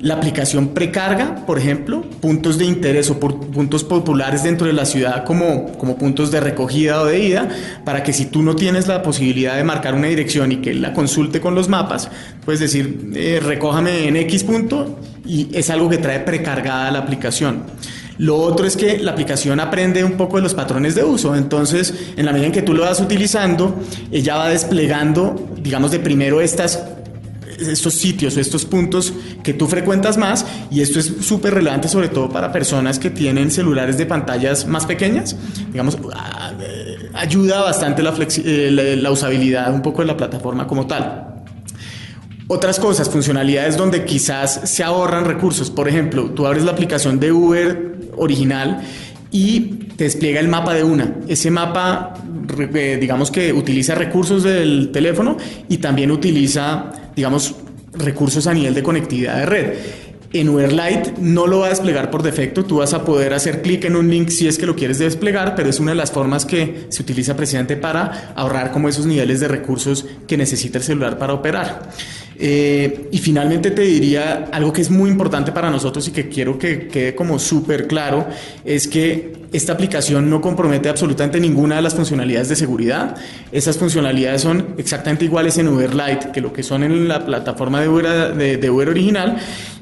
la 0.00 0.14
aplicación 0.14 0.68
precarga, 0.68 1.46
por 1.46 1.58
ejemplo, 1.58 2.02
puntos 2.02 2.58
de 2.58 2.64
interés 2.66 3.10
o 3.10 3.18
puntos 3.18 3.84
populares 3.84 4.42
dentro 4.42 4.66
de 4.66 4.72
la 4.74 4.84
ciudad 4.84 5.24
como, 5.24 5.72
como 5.72 5.96
puntos 5.96 6.30
de 6.30 6.40
recogida 6.40 7.00
o 7.00 7.06
de 7.06 7.20
ida, 7.20 7.48
para 7.84 8.02
que 8.02 8.12
si 8.12 8.26
tú 8.26 8.42
no 8.42 8.54
tienes 8.54 8.86
la 8.86 9.02
posibilidad 9.02 9.56
de 9.56 9.64
marcar 9.64 9.94
una 9.94 10.08
dirección 10.08 10.52
y 10.52 10.56
que 10.56 10.74
la 10.74 10.92
consulte 10.92 11.40
con 11.40 11.54
los 11.54 11.68
mapas, 11.68 12.10
puedes 12.44 12.60
decir, 12.60 13.10
eh, 13.14 13.40
recójame 13.42 14.08
en 14.08 14.16
X 14.16 14.44
punto 14.44 14.98
y 15.24 15.48
es 15.52 15.70
algo 15.70 15.88
que 15.88 15.98
trae 15.98 16.20
precargada 16.20 16.90
la 16.90 16.98
aplicación. 17.00 17.64
Lo 18.20 18.36
otro 18.36 18.66
es 18.66 18.76
que 18.76 18.98
la 18.98 19.12
aplicación 19.12 19.60
aprende 19.60 20.04
un 20.04 20.12
poco 20.12 20.36
de 20.36 20.42
los 20.42 20.52
patrones 20.52 20.94
de 20.94 21.02
uso, 21.02 21.34
entonces 21.34 21.94
en 22.18 22.26
la 22.26 22.32
medida 22.32 22.48
en 22.48 22.52
que 22.52 22.60
tú 22.60 22.74
lo 22.74 22.82
vas 22.82 23.00
utilizando, 23.00 23.80
ella 24.12 24.36
va 24.36 24.50
desplegando, 24.50 25.48
digamos, 25.56 25.90
de 25.90 26.00
primero 26.00 26.42
estas 26.42 26.82
estos 27.58 27.94
sitios 27.94 28.36
o 28.36 28.40
estos 28.40 28.66
puntos 28.66 29.14
que 29.42 29.54
tú 29.54 29.66
frecuentas 29.66 30.18
más. 30.18 30.44
Y 30.70 30.82
esto 30.82 30.98
es 30.98 31.12
súper 31.22 31.54
relevante 31.54 31.88
sobre 31.88 32.08
todo 32.08 32.28
para 32.28 32.52
personas 32.52 32.98
que 32.98 33.08
tienen 33.08 33.50
celulares 33.50 33.96
de 33.96 34.04
pantallas 34.04 34.66
más 34.66 34.84
pequeñas, 34.84 35.34
digamos, 35.70 35.96
ah, 36.14 36.52
ayuda 37.14 37.62
bastante 37.62 38.02
la, 38.02 38.14
eh, 38.18 38.98
la 39.00 39.10
usabilidad 39.10 39.72
un 39.72 39.80
poco 39.80 40.02
de 40.02 40.08
la 40.08 40.16
plataforma 40.18 40.66
como 40.66 40.86
tal. 40.86 41.29
Otras 42.52 42.80
cosas, 42.80 43.08
funcionalidades 43.08 43.76
donde 43.76 44.04
quizás 44.04 44.62
se 44.64 44.82
ahorran 44.82 45.24
recursos. 45.24 45.70
Por 45.70 45.86
ejemplo, 45.86 46.32
tú 46.32 46.48
abres 46.48 46.64
la 46.64 46.72
aplicación 46.72 47.20
de 47.20 47.30
Uber 47.30 48.00
original 48.16 48.82
y 49.30 49.60
te 49.96 50.02
despliega 50.02 50.40
el 50.40 50.48
mapa 50.48 50.74
de 50.74 50.82
una. 50.82 51.14
Ese 51.28 51.48
mapa, 51.48 52.12
eh, 52.74 52.98
digamos 53.00 53.30
que 53.30 53.52
utiliza 53.52 53.94
recursos 53.94 54.42
del 54.42 54.90
teléfono 54.92 55.36
y 55.68 55.76
también 55.76 56.10
utiliza, 56.10 56.90
digamos, 57.14 57.54
recursos 57.92 58.48
a 58.48 58.52
nivel 58.52 58.74
de 58.74 58.82
conectividad 58.82 59.36
de 59.36 59.46
red. 59.46 59.74
En 60.32 60.48
Uberlight 60.48 61.18
no 61.18 61.48
lo 61.48 61.58
va 61.58 61.66
a 61.66 61.68
desplegar 61.70 62.08
por 62.10 62.22
defecto, 62.22 62.64
tú 62.64 62.78
vas 62.78 62.94
a 62.94 63.04
poder 63.04 63.34
hacer 63.34 63.62
clic 63.62 63.84
en 63.84 63.96
un 63.96 64.08
link 64.08 64.28
si 64.28 64.46
es 64.46 64.58
que 64.58 64.66
lo 64.66 64.76
quieres 64.76 65.00
desplegar, 65.00 65.56
pero 65.56 65.68
es 65.68 65.80
una 65.80 65.90
de 65.90 65.96
las 65.96 66.12
formas 66.12 66.46
que 66.46 66.86
se 66.88 67.02
utiliza 67.02 67.36
precisamente 67.36 67.76
para 67.76 68.32
ahorrar 68.36 68.70
como 68.70 68.88
esos 68.88 69.06
niveles 69.06 69.40
de 69.40 69.48
recursos 69.48 70.06
que 70.28 70.36
necesita 70.36 70.78
el 70.78 70.84
celular 70.84 71.18
para 71.18 71.34
operar. 71.34 71.90
Eh, 72.42 73.08
y 73.12 73.18
finalmente 73.18 73.70
te 73.70 73.82
diría 73.82 74.48
algo 74.50 74.72
que 74.72 74.80
es 74.80 74.90
muy 74.90 75.10
importante 75.10 75.52
para 75.52 75.68
nosotros 75.68 76.08
y 76.08 76.10
que 76.10 76.28
quiero 76.28 76.58
que 76.58 76.88
quede 76.88 77.14
como 77.14 77.38
súper 77.38 77.86
claro, 77.86 78.26
es 78.64 78.88
que 78.88 79.40
esta 79.52 79.72
aplicación 79.72 80.30
no 80.30 80.40
compromete 80.40 80.88
absolutamente 80.88 81.40
ninguna 81.40 81.76
de 81.76 81.82
las 81.82 81.94
funcionalidades 81.94 82.48
de 82.48 82.56
seguridad. 82.56 83.16
Esas 83.52 83.76
funcionalidades 83.76 84.42
son 84.42 84.74
exactamente 84.78 85.24
iguales 85.24 85.58
en 85.58 85.68
Uber 85.68 85.94
Lite 85.94 86.30
que 86.32 86.40
lo 86.40 86.52
que 86.52 86.62
son 86.62 86.84
en 86.84 87.08
la 87.08 87.26
plataforma 87.26 87.80
de, 87.80 88.70
Uber 88.70 88.88
original. 88.88 89.36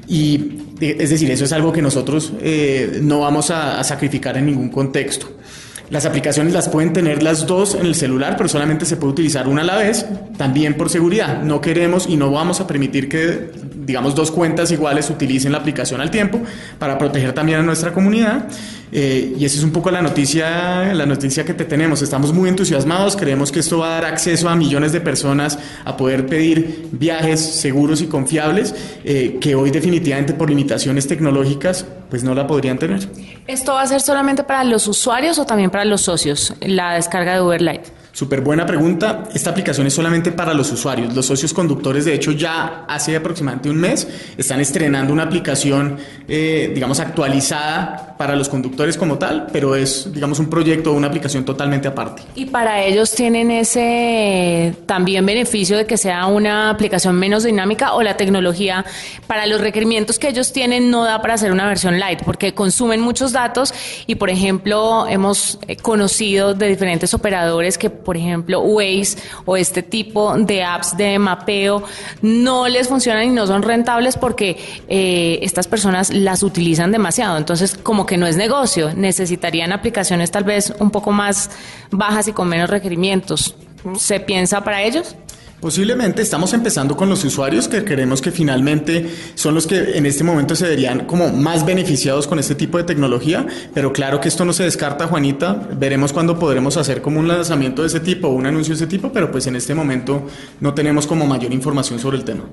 Y 0.09 0.57
es 0.81 1.11
decir, 1.11 1.29
eso 1.29 1.45
es 1.45 1.53
algo 1.53 1.71
que 1.71 1.81
nosotros 1.81 2.33
eh, 2.41 2.99
no 3.01 3.21
vamos 3.21 3.51
a 3.51 3.81
sacrificar 3.83 4.37
en 4.37 4.47
ningún 4.47 4.69
contexto. 4.69 5.27
Las 5.89 6.05
aplicaciones 6.05 6.53
las 6.53 6.69
pueden 6.69 6.93
tener 6.93 7.23
las 7.23 7.47
dos 7.47 7.73
en 7.73 7.85
el 7.85 7.95
celular, 7.95 8.35
pero 8.37 8.47
solamente 8.47 8.85
se 8.85 8.95
puede 8.97 9.13
utilizar 9.13 9.47
una 9.47 9.63
a 9.63 9.65
la 9.65 9.77
vez, 9.77 10.05
también 10.37 10.75
por 10.75 10.89
seguridad. 10.89 11.41
No 11.41 11.61
queremos 11.61 12.07
y 12.07 12.15
no 12.15 12.31
vamos 12.31 12.61
a 12.61 12.67
permitir 12.67 13.09
que, 13.09 13.49
digamos, 13.89 14.13
dos 14.13 14.29
cuentas 14.29 14.71
iguales 14.71 15.09
utilicen 15.09 15.51
la 15.51 15.57
aplicación 15.57 15.99
al 15.99 16.11
tiempo 16.11 16.39
para 16.77 16.95
proteger 16.99 17.33
también 17.33 17.57
a 17.57 17.63
nuestra 17.63 17.91
comunidad. 17.91 18.45
Eh, 18.91 19.33
y 19.35 19.43
esa 19.43 19.57
es 19.57 19.63
un 19.63 19.71
poco 19.71 19.89
la 19.89 19.99
noticia, 19.99 20.93
la 20.93 21.07
noticia 21.07 21.43
que 21.43 21.55
te 21.55 21.65
tenemos. 21.65 22.03
Estamos 22.03 22.31
muy 22.31 22.49
entusiasmados, 22.49 23.15
creemos 23.15 23.51
que 23.51 23.61
esto 23.61 23.79
va 23.79 23.87
a 23.87 24.01
dar 24.01 24.05
acceso 24.05 24.47
a 24.47 24.55
millones 24.55 24.91
de 24.91 25.01
personas 25.01 25.57
a 25.85 25.97
poder 25.97 26.27
pedir 26.27 26.89
viajes 26.91 27.39
seguros 27.39 27.99
y 28.03 28.05
confiables, 28.05 28.75
eh, 29.03 29.39
que 29.41 29.55
hoy 29.55 29.71
definitivamente 29.71 30.33
por 30.33 30.49
limitaciones 30.49 31.07
tecnológicas 31.07 31.83
pues 32.11 32.23
no 32.23 32.35
la 32.35 32.45
podrían 32.45 32.77
tener. 32.77 33.09
¿Esto 33.47 33.73
va 33.73 33.81
a 33.81 33.87
ser 33.87 34.01
solamente 34.01 34.43
para 34.43 34.63
los 34.65 34.87
usuarios 34.87 35.39
o 35.39 35.47
también 35.47 35.71
para 35.71 35.83
los 35.83 36.01
socios, 36.01 36.53
la 36.61 36.93
descarga 36.93 37.33
de 37.33 37.41
Uber 37.41 37.59
Lite? 37.59 37.98
Súper 38.11 38.41
buena 38.41 38.65
pregunta. 38.65 39.25
Esta 39.33 39.51
aplicación 39.51 39.87
es 39.87 39.93
solamente 39.93 40.31
para 40.31 40.53
los 40.53 40.71
usuarios. 40.71 41.15
Los 41.15 41.25
socios 41.25 41.53
conductores, 41.53 42.05
de 42.05 42.13
hecho, 42.13 42.31
ya 42.31 42.85
hace 42.87 43.15
aproximadamente 43.15 43.69
un 43.69 43.77
mes 43.77 44.07
están 44.37 44.59
estrenando 44.59 45.13
una 45.13 45.23
aplicación, 45.23 45.97
eh, 46.27 46.71
digamos, 46.73 46.99
actualizada 46.99 48.08
para 48.19 48.35
los 48.35 48.49
conductores 48.49 48.97
como 48.97 49.17
tal, 49.17 49.47
pero 49.53 49.77
es, 49.77 50.11
digamos, 50.11 50.39
un 50.39 50.49
proyecto 50.49 50.91
o 50.91 50.93
una 50.93 51.07
aplicación 51.07 51.45
totalmente 51.45 51.87
aparte. 51.87 52.21
¿Y 52.35 52.47
para 52.47 52.83
ellos 52.83 53.15
tienen 53.15 53.49
ese 53.49 54.75
también 54.85 55.25
beneficio 55.25 55.77
de 55.77 55.85
que 55.85 55.95
sea 55.95 56.25
una 56.25 56.69
aplicación 56.69 57.15
menos 57.15 57.45
dinámica 57.45 57.93
o 57.93 58.03
la 58.03 58.17
tecnología 58.17 58.83
para 59.25 59.45
los 59.45 59.61
requerimientos 59.61 60.19
que 60.19 60.27
ellos 60.27 60.51
tienen 60.51 60.91
no 60.91 61.05
da 61.05 61.21
para 61.21 61.35
hacer 61.35 61.49
una 61.53 61.65
versión 61.65 61.97
light? 61.97 62.21
Porque 62.23 62.53
consumen 62.53 62.99
muchos 62.99 63.31
datos 63.31 63.73
y, 64.05 64.15
por 64.15 64.29
ejemplo, 64.29 65.07
hemos 65.07 65.57
eh, 65.69 65.77
conocido 65.77 66.53
de 66.53 66.67
diferentes 66.67 67.13
operadores 67.13 67.77
que 67.77 67.89
por 67.89 68.17
ejemplo, 68.17 68.59
Waze 68.59 69.17
o 69.45 69.55
este 69.55 69.81
tipo 69.81 70.35
de 70.35 70.61
apps 70.61 70.97
de 70.97 71.17
mapeo 71.19 71.83
no 72.21 72.67
les 72.67 72.89
funcionan 72.89 73.23
y 73.23 73.29
no 73.29 73.47
son 73.47 73.63
rentables 73.63 74.17
porque 74.17 74.57
eh, 74.89 75.39
estas 75.41 75.69
personas 75.69 76.13
las 76.13 76.43
utilizan 76.43 76.91
demasiado. 76.91 77.37
Entonces, 77.37 77.77
como 77.81 78.08
que 78.09 78.17
no 78.17 78.25
es 78.25 78.35
negocio, 78.35 78.91
necesitarían 78.95 79.71
aplicaciones 79.71 80.31
tal 80.31 80.43
vez 80.43 80.73
un 80.79 80.89
poco 80.89 81.11
más 81.11 81.51
bajas 81.91 82.27
y 82.27 82.33
con 82.33 82.49
menos 82.49 82.67
requerimientos. 82.67 83.55
¿Se 83.97 84.19
piensa 84.19 84.63
para 84.63 84.81
ellos? 84.81 85.15
Posiblemente 85.61 86.21
estamos 86.23 86.53
empezando 86.53 86.97
con 86.97 87.07
los 87.07 87.23
usuarios 87.23 87.67
que 87.67 87.83
creemos 87.83 88.21
que 88.21 88.31
finalmente 88.31 89.13
son 89.35 89.53
los 89.53 89.67
que 89.67 89.97
en 89.97 90.07
este 90.07 90.23
momento 90.23 90.55
se 90.55 90.67
verían 90.67 91.05
como 91.05 91.29
más 91.29 91.65
beneficiados 91.65 92.25
con 92.25 92.39
este 92.39 92.55
tipo 92.55 92.79
de 92.79 92.85
tecnología, 92.85 93.45
pero 93.75 93.93
claro 93.93 94.19
que 94.19 94.29
esto 94.29 94.43
no 94.43 94.53
se 94.53 94.63
descarta, 94.63 95.05
Juanita. 95.05 95.67
Veremos 95.77 96.11
cuándo 96.11 96.39
podremos 96.39 96.77
hacer 96.77 97.01
como 97.03 97.19
un 97.19 97.27
lanzamiento 97.27 97.83
de 97.83 97.89
ese 97.89 97.99
tipo 97.99 98.29
o 98.29 98.31
un 98.31 98.47
anuncio 98.47 98.73
de 98.73 98.77
ese 98.77 98.87
tipo, 98.87 99.11
pero 99.11 99.29
pues 99.29 99.45
en 99.45 99.55
este 99.55 99.75
momento 99.75 100.27
no 100.61 100.73
tenemos 100.73 101.05
como 101.05 101.27
mayor 101.27 101.53
información 101.53 101.99
sobre 101.99 102.17
el 102.17 102.23
tema. 102.23 102.45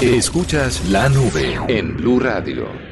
Escuchas 0.00 0.88
la 0.88 1.10
nube 1.10 1.58
en 1.68 1.98
Blue 1.98 2.18
Radio. 2.18 2.91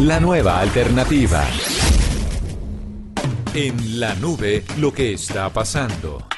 La 0.00 0.18
nueva 0.18 0.60
alternativa. 0.60 1.44
En 3.52 4.00
la 4.00 4.14
nube, 4.14 4.64
lo 4.78 4.94
que 4.94 5.12
está 5.12 5.50
pasando. 5.50 6.29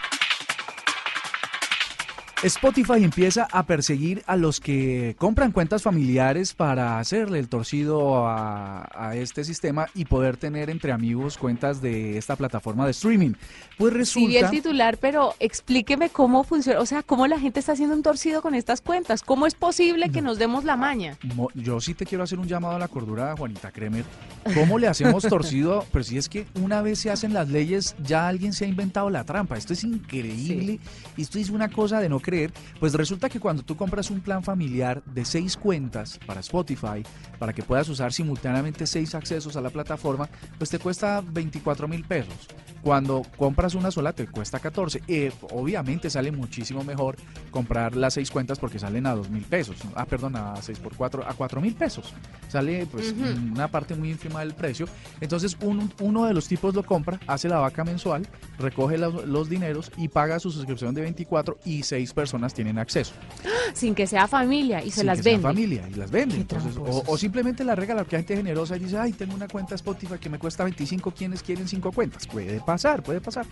Spotify 2.43 3.05
empieza 3.05 3.47
a 3.53 3.63
perseguir 3.67 4.25
a 4.27 4.37
los 4.37 4.59
que 4.59 5.15
compran 5.17 5.53
cuentas 5.53 5.85
familiares 5.85 6.55
para 6.55 6.99
hacerle 6.99 7.39
el 7.39 7.49
torcido 7.49 8.27
a, 8.27 8.89
a, 8.93 9.15
este 9.15 9.45
sistema 9.45 9.87
y 9.95 10.07
poder 10.07 10.37
tener 10.37 10.69
entre 10.69 10.91
amigos 10.91 11.39
cuentas 11.39 11.81
de 11.81 12.19
esta 12.19 12.35
plataforma 12.35 12.85
de 12.85 12.91
streaming. 12.91 13.35
Pues 13.79 13.93
resulta... 13.93 14.31
Sí, 14.31 14.37
el 14.39 14.51
titular, 14.51 14.99
pero 14.99 15.35
explíqueme 15.39 16.11
cómo 16.11 16.43
funciona, 16.43 16.81
o 16.81 16.87
sea, 16.87 17.05
cómo 17.05 17.29
la 17.29 17.39
gente 17.39 17.61
está 17.61 17.73
haciendo 17.73 17.95
un 17.95 18.03
torcido 18.03 18.43
con 18.43 18.57
estas 18.57 18.81
cuentas. 18.81 19.23
¿Cómo 19.23 19.47
es 19.47 19.55
posible 19.55 20.11
que 20.11 20.21
nos 20.21 20.37
demos 20.39 20.65
la 20.65 20.77
maña? 20.77 21.17
Yo 21.55 21.81
sí 21.81 21.95
te 21.95 22.05
quiero 22.07 22.25
hacer 22.25 22.41
un 22.41 22.49
llamado 22.49 22.75
a 22.75 22.79
la 22.81 22.89
cordura, 22.89 23.37
Juanita 23.37 23.71
Kremer. 23.71 24.05
¿Cómo 24.53 24.81
le 24.81 24.89
hacemos 24.89 25.23
torcido? 25.23 25.87
Pero 25.93 26.03
si 26.03 26.19
es 26.19 26.29
que 26.29 26.47
una 26.61 26.83
vez 26.83 26.99
se 26.99 27.11
hacen 27.11 27.35
las 27.35 27.49
leyes, 27.49 27.95
ya 28.03 28.27
alguien 28.27 28.53
se 28.53 28.65
ha 28.65 28.69
inventado 28.69 29.11
la 29.11 29.23
trampa. 29.23 29.57
Esto 29.57 29.75
es 29.75 29.85
increíble. 29.85 30.81
Sí. 31.17 31.23
Esto 31.23 31.39
es 31.39 31.49
una 31.49 31.69
cosa 31.69 32.01
de 32.01 32.09
no 32.09 32.19
creer 32.19 32.32
pues 32.81 32.95
resulta 32.95 33.29
que 33.29 33.41
cuando 33.41 33.63
tú 33.63 33.77
compras 33.77 34.11
un 34.11 34.21
plan 34.21 34.43
familiar 34.43 35.03
de 35.05 35.25
seis 35.25 35.57
cuentas 35.57 36.19
para 36.27 36.41
Spotify, 36.41 37.03
para 37.39 37.53
que 37.53 37.63
puedas 37.63 37.89
usar 37.89 38.13
simultáneamente 38.13 38.87
seis 38.87 39.15
accesos 39.15 39.57
a 39.57 39.61
la 39.61 39.71
plataforma, 39.71 40.29
pues 40.59 40.71
te 40.71 40.79
cuesta 40.79 41.23
24 41.25 41.89
mil 41.89 42.05
pesos. 42.05 42.49
Cuando 42.83 43.23
compras 43.37 43.75
una 43.75 43.93
sola 43.93 44.13
te 44.13 44.27
cuesta 44.27 44.59
14. 44.59 45.03
Eh, 45.07 45.31
obviamente 45.53 46.11
sale 46.11 46.33
muchísimo 46.33 46.83
mejor 46.83 47.17
comprar 47.53 47.95
las 47.95 48.15
seis 48.15 48.31
cuentas 48.31 48.59
porque 48.59 48.81
salen 48.81 49.07
a 49.07 49.15
2 49.15 49.31
mil 49.31 49.45
pesos. 49.45 49.77
Ah, 49.95 50.05
perdón, 50.05 50.35
a 50.35 50.57
6 50.61 50.81
por 50.81 50.97
4, 50.97 51.25
a 51.29 51.35
4 51.35 51.61
mil 51.61 51.75
pesos. 51.75 52.13
Sale 52.49 52.87
pues 52.87 53.13
uh 53.13 53.17
-huh. 53.17 53.53
una 53.53 53.69
parte 53.69 53.95
muy 53.95 54.11
ínfima 54.11 54.41
del 54.41 54.55
precio. 54.55 54.87
Entonces 55.21 55.57
un, 55.61 55.93
uno 56.01 56.27
de 56.27 56.35
los 56.35 56.49
tipos 56.49 56.75
lo 56.75 56.83
compra, 56.83 57.21
hace 57.29 57.49
la 57.49 57.59
vaca 57.59 57.85
mensual, 57.85 58.27
recoge 58.59 58.99
los, 58.99 59.27
los 59.27 59.49
dineros 59.49 59.93
y 59.97 60.09
paga 60.09 60.41
su 60.41 60.51
suscripción 60.51 60.95
de 60.95 61.03
24 61.03 61.59
y 61.65 61.85
seis 61.85 62.13
personas 62.13 62.22
tienen 62.55 62.79
acceso. 62.79 63.13
Sin 63.75 63.95
que 63.95 64.07
sea 64.07 64.29
familia 64.29 64.83
y 64.83 64.91
se 64.91 64.99
Sin 64.99 65.07
las 65.07 65.19
que 65.19 65.23
sea 65.25 65.33
vende. 65.33 65.43
familia 65.49 65.89
y 65.91 65.95
las 65.95 66.11
vende. 66.11 66.37
Entonces, 66.37 66.77
o, 66.77 67.03
o, 67.07 67.19
simplemente 67.19 67.65
la 67.65 67.75
regala, 67.75 68.03
porque 68.03 68.17
hay 68.17 68.23
gente 68.23 68.37
generosa 68.37 68.77
y 68.77 68.81
dice, 68.81 68.99
ay, 68.99 69.13
tengo 69.13 69.35
una 69.35 69.49
cuenta 69.49 69.75
Spotify 69.75 70.19
que 70.21 70.29
me 70.29 70.39
cuesta 70.39 70.65
25, 70.65 71.11
¿quiénes 71.13 71.43
quieren 71.43 71.67
cinco 71.69 71.93
cuentas? 71.93 72.27
Puede 72.27 72.61
pasar, 72.61 73.03
puede 73.03 73.21
pasar. 73.21 73.47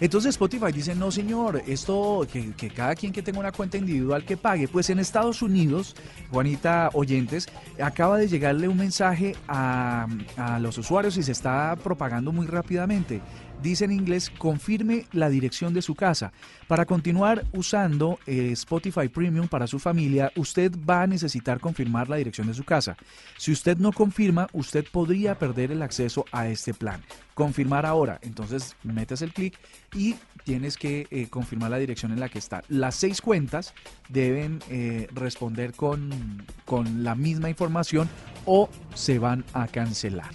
Entonces 0.00 0.30
Spotify 0.30 0.72
dice, 0.72 0.94
no 0.94 1.10
señor, 1.10 1.62
esto, 1.66 2.26
que, 2.32 2.52
que 2.52 2.70
cada 2.70 2.94
quien 2.94 3.12
que 3.12 3.22
tenga 3.22 3.40
una 3.40 3.52
cuenta 3.52 3.76
individual 3.76 4.24
que 4.24 4.36
pague. 4.36 4.68
Pues 4.68 4.90
en 4.90 4.98
Estados 4.98 5.42
Unidos, 5.42 5.94
Juanita 6.30 6.90
Oyentes, 6.94 7.48
acaba 7.82 8.18
de 8.18 8.28
llegarle 8.28 8.68
un 8.68 8.76
mensaje 8.76 9.34
a, 9.48 10.06
a 10.36 10.58
los 10.58 10.78
usuarios 10.78 11.16
y 11.16 11.22
se 11.22 11.32
está 11.32 11.76
propagando 11.82 12.32
muy 12.32 12.46
rápidamente 12.46 13.20
dice 13.62 13.84
en 13.84 13.92
inglés, 13.92 14.30
confirme 14.30 15.06
la 15.12 15.28
dirección 15.28 15.74
de 15.74 15.82
su 15.82 15.94
casa. 15.94 16.32
Para 16.66 16.86
continuar 16.86 17.44
usando 17.52 18.18
eh, 18.26 18.50
Spotify 18.52 19.08
Premium 19.08 19.48
para 19.48 19.66
su 19.66 19.78
familia, 19.78 20.32
usted 20.36 20.72
va 20.88 21.02
a 21.02 21.06
necesitar 21.06 21.60
confirmar 21.60 22.08
la 22.08 22.16
dirección 22.16 22.46
de 22.46 22.54
su 22.54 22.64
casa. 22.64 22.96
Si 23.36 23.52
usted 23.52 23.78
no 23.78 23.92
confirma, 23.92 24.48
usted 24.52 24.84
podría 24.90 25.38
perder 25.38 25.72
el 25.72 25.82
acceso 25.82 26.24
a 26.32 26.48
este 26.48 26.74
plan. 26.74 27.02
Confirmar 27.34 27.86
ahora. 27.86 28.18
Entonces, 28.22 28.76
metes 28.82 29.22
el 29.22 29.32
clic 29.32 29.58
y 29.94 30.16
tienes 30.44 30.76
que 30.76 31.06
eh, 31.10 31.28
confirmar 31.28 31.70
la 31.70 31.78
dirección 31.78 32.12
en 32.12 32.20
la 32.20 32.28
que 32.28 32.38
está. 32.38 32.62
Las 32.68 32.96
seis 32.96 33.20
cuentas 33.20 33.74
deben 34.08 34.60
eh, 34.68 35.08
responder 35.12 35.72
con, 35.74 36.44
con 36.64 37.04
la 37.04 37.14
misma 37.14 37.48
información 37.48 38.08
o 38.46 38.68
se 38.94 39.18
van 39.18 39.44
a 39.52 39.66
cancelar. 39.68 40.30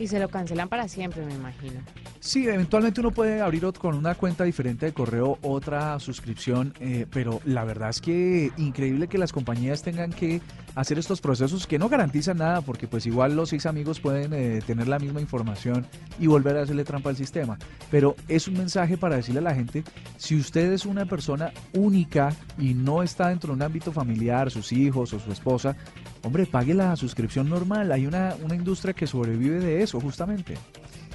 Y 0.00 0.08
se 0.08 0.18
lo 0.18 0.30
cancelan 0.30 0.70
para 0.70 0.88
siempre, 0.88 1.24
me 1.26 1.34
imagino. 1.34 1.82
Sí, 2.20 2.48
eventualmente 2.48 3.00
uno 3.00 3.10
puede 3.10 3.42
abrir 3.42 3.60
con 3.78 3.94
una 3.94 4.14
cuenta 4.14 4.44
diferente 4.44 4.86
de 4.86 4.92
correo 4.92 5.38
otra 5.42 6.00
suscripción, 6.00 6.72
eh, 6.80 7.04
pero 7.12 7.42
la 7.44 7.64
verdad 7.64 7.90
es 7.90 8.00
que 8.00 8.50
increíble 8.56 9.08
que 9.08 9.18
las 9.18 9.30
compañías 9.30 9.82
tengan 9.82 10.10
que 10.10 10.40
hacer 10.74 10.98
estos 10.98 11.20
procesos 11.20 11.66
que 11.66 11.78
no 11.78 11.88
garantizan 11.88 12.38
nada, 12.38 12.60
porque 12.60 12.86
pues 12.86 13.06
igual 13.06 13.36
los 13.36 13.50
seis 13.50 13.66
amigos 13.66 14.00
pueden 14.00 14.32
eh, 14.32 14.60
tener 14.66 14.88
la 14.88 14.98
misma 14.98 15.20
información 15.20 15.86
y 16.18 16.26
volver 16.26 16.56
a 16.56 16.62
hacerle 16.62 16.84
trampa 16.84 17.10
al 17.10 17.16
sistema. 17.16 17.58
Pero 17.90 18.16
es 18.28 18.48
un 18.48 18.54
mensaje 18.54 18.96
para 18.96 19.16
decirle 19.16 19.40
a 19.40 19.44
la 19.44 19.54
gente, 19.54 19.84
si 20.16 20.36
usted 20.36 20.72
es 20.72 20.86
una 20.86 21.06
persona 21.06 21.52
única 21.72 22.34
y 22.58 22.74
no 22.74 23.02
está 23.02 23.28
dentro 23.28 23.48
de 23.48 23.56
un 23.56 23.62
ámbito 23.62 23.92
familiar, 23.92 24.50
sus 24.50 24.72
hijos 24.72 25.12
o 25.12 25.18
su 25.18 25.32
esposa, 25.32 25.76
hombre, 26.22 26.46
pague 26.46 26.74
la 26.74 26.96
suscripción 26.96 27.48
normal. 27.48 27.92
Hay 27.92 28.06
una, 28.06 28.34
una 28.42 28.54
industria 28.54 28.94
que 28.94 29.06
sobrevive 29.06 29.60
de 29.60 29.82
eso, 29.82 30.00
justamente. 30.00 30.56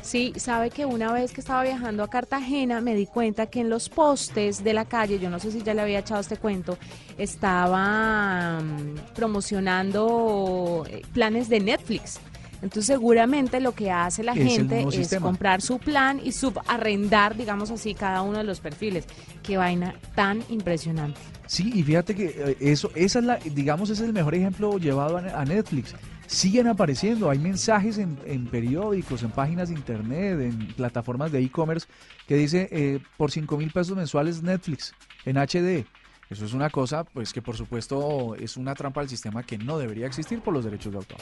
Sí, 0.06 0.34
sabe 0.36 0.70
que 0.70 0.86
una 0.86 1.12
vez 1.12 1.32
que 1.32 1.41
estaba 1.41 1.63
viajando 1.63 2.04
a 2.04 2.08
Cartagena 2.08 2.80
me 2.80 2.94
di 2.94 3.08
cuenta 3.08 3.48
que 3.48 3.60
en 3.62 3.72
los 3.72 3.89
postes 3.89 4.63
de 4.63 4.72
la 4.72 4.86
calle, 4.86 5.18
yo 5.18 5.32
no 5.32 5.39
sé 5.39 5.52
si 5.52 5.63
ya 5.63 5.74
le 5.74 5.82
había 5.82 5.98
echado 5.98 6.22
este 6.22 6.38
cuento, 6.38 6.78
estaba 7.18 8.60
um, 8.62 8.94
promocionando 9.15 10.86
eh, 10.88 11.02
planes 11.12 11.50
de 11.50 11.60
Netflix. 11.60 12.20
Entonces 12.62 12.86
seguramente 12.86 13.60
lo 13.60 13.74
que 13.74 13.89
hace 13.89 14.24
la 14.24 14.34
Es 14.34 14.54
gente 14.54 14.86
es 14.88 14.94
sistema. 14.94 15.26
comprar 15.26 15.63
su 15.63 15.80
plan 15.80 16.22
y 16.24 16.34
subarrendar, 16.34 17.36
digamos 17.36 17.72
así, 17.72 17.96
cada 17.96 18.22
uno 18.22 18.38
de 18.38 18.44
los 18.44 18.60
perfiles. 18.60 19.06
Qué 19.41 19.58
vaina 19.58 19.96
tan 20.13 20.44
impresionante. 20.50 21.20
Sí, 21.48 21.72
y 21.74 21.82
fíjate 21.82 22.13
que 22.13 22.26
eh, 22.26 22.58
eso, 22.60 22.91
esa 22.94 23.20
es 23.20 23.26
la, 23.26 23.38
digamos, 23.38 23.89
ese 23.89 24.04
es 24.04 24.08
el 24.08 24.13
mejor 24.13 24.36
ejemplo 24.36 24.78
llevado 24.78 25.18
a 25.18 25.46
Netflix. 25.46 25.96
Siguen 26.27 26.67
apareciendo, 26.67 27.29
hay 27.29 27.39
mensajes 27.39 27.97
en, 27.97 28.17
en 28.25 28.47
periódicos, 28.47 29.23
en 29.23 29.31
páginas 29.31 29.69
de 29.69 29.75
internet, 29.75 30.39
en 30.41 30.67
plataformas 30.73 31.31
de 31.31 31.39
e-commerce 31.39 31.88
que 32.27 32.35
dice 32.35 32.67
eh, 32.71 32.99
por 33.17 33.31
5 33.31 33.57
mil 33.57 33.71
pesos 33.71 33.95
mensuales 33.95 34.41
Netflix 34.41 34.93
en 35.25 35.38
HD. 35.38 35.85
Eso 36.29 36.45
es 36.45 36.53
una 36.53 36.69
cosa, 36.69 37.03
pues 37.03 37.31
que 37.33 37.41
por 37.41 37.55
supuesto 37.55 38.35
es 38.35 38.57
una 38.57 38.73
trampa 38.73 39.01
al 39.01 39.09
sistema 39.09 39.43
que 39.43 39.57
no 39.57 39.77
debería 39.77 40.07
existir 40.07 40.41
por 40.41 40.53
los 40.53 40.65
derechos 40.65 40.91
de 40.91 40.97
autor. 40.97 41.19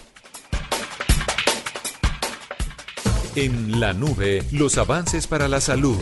En 3.36 3.80
la 3.80 3.94
nube, 3.94 4.44
los 4.52 4.78
avances 4.78 5.28
para 5.28 5.48
la 5.48 5.60
salud. 5.60 5.98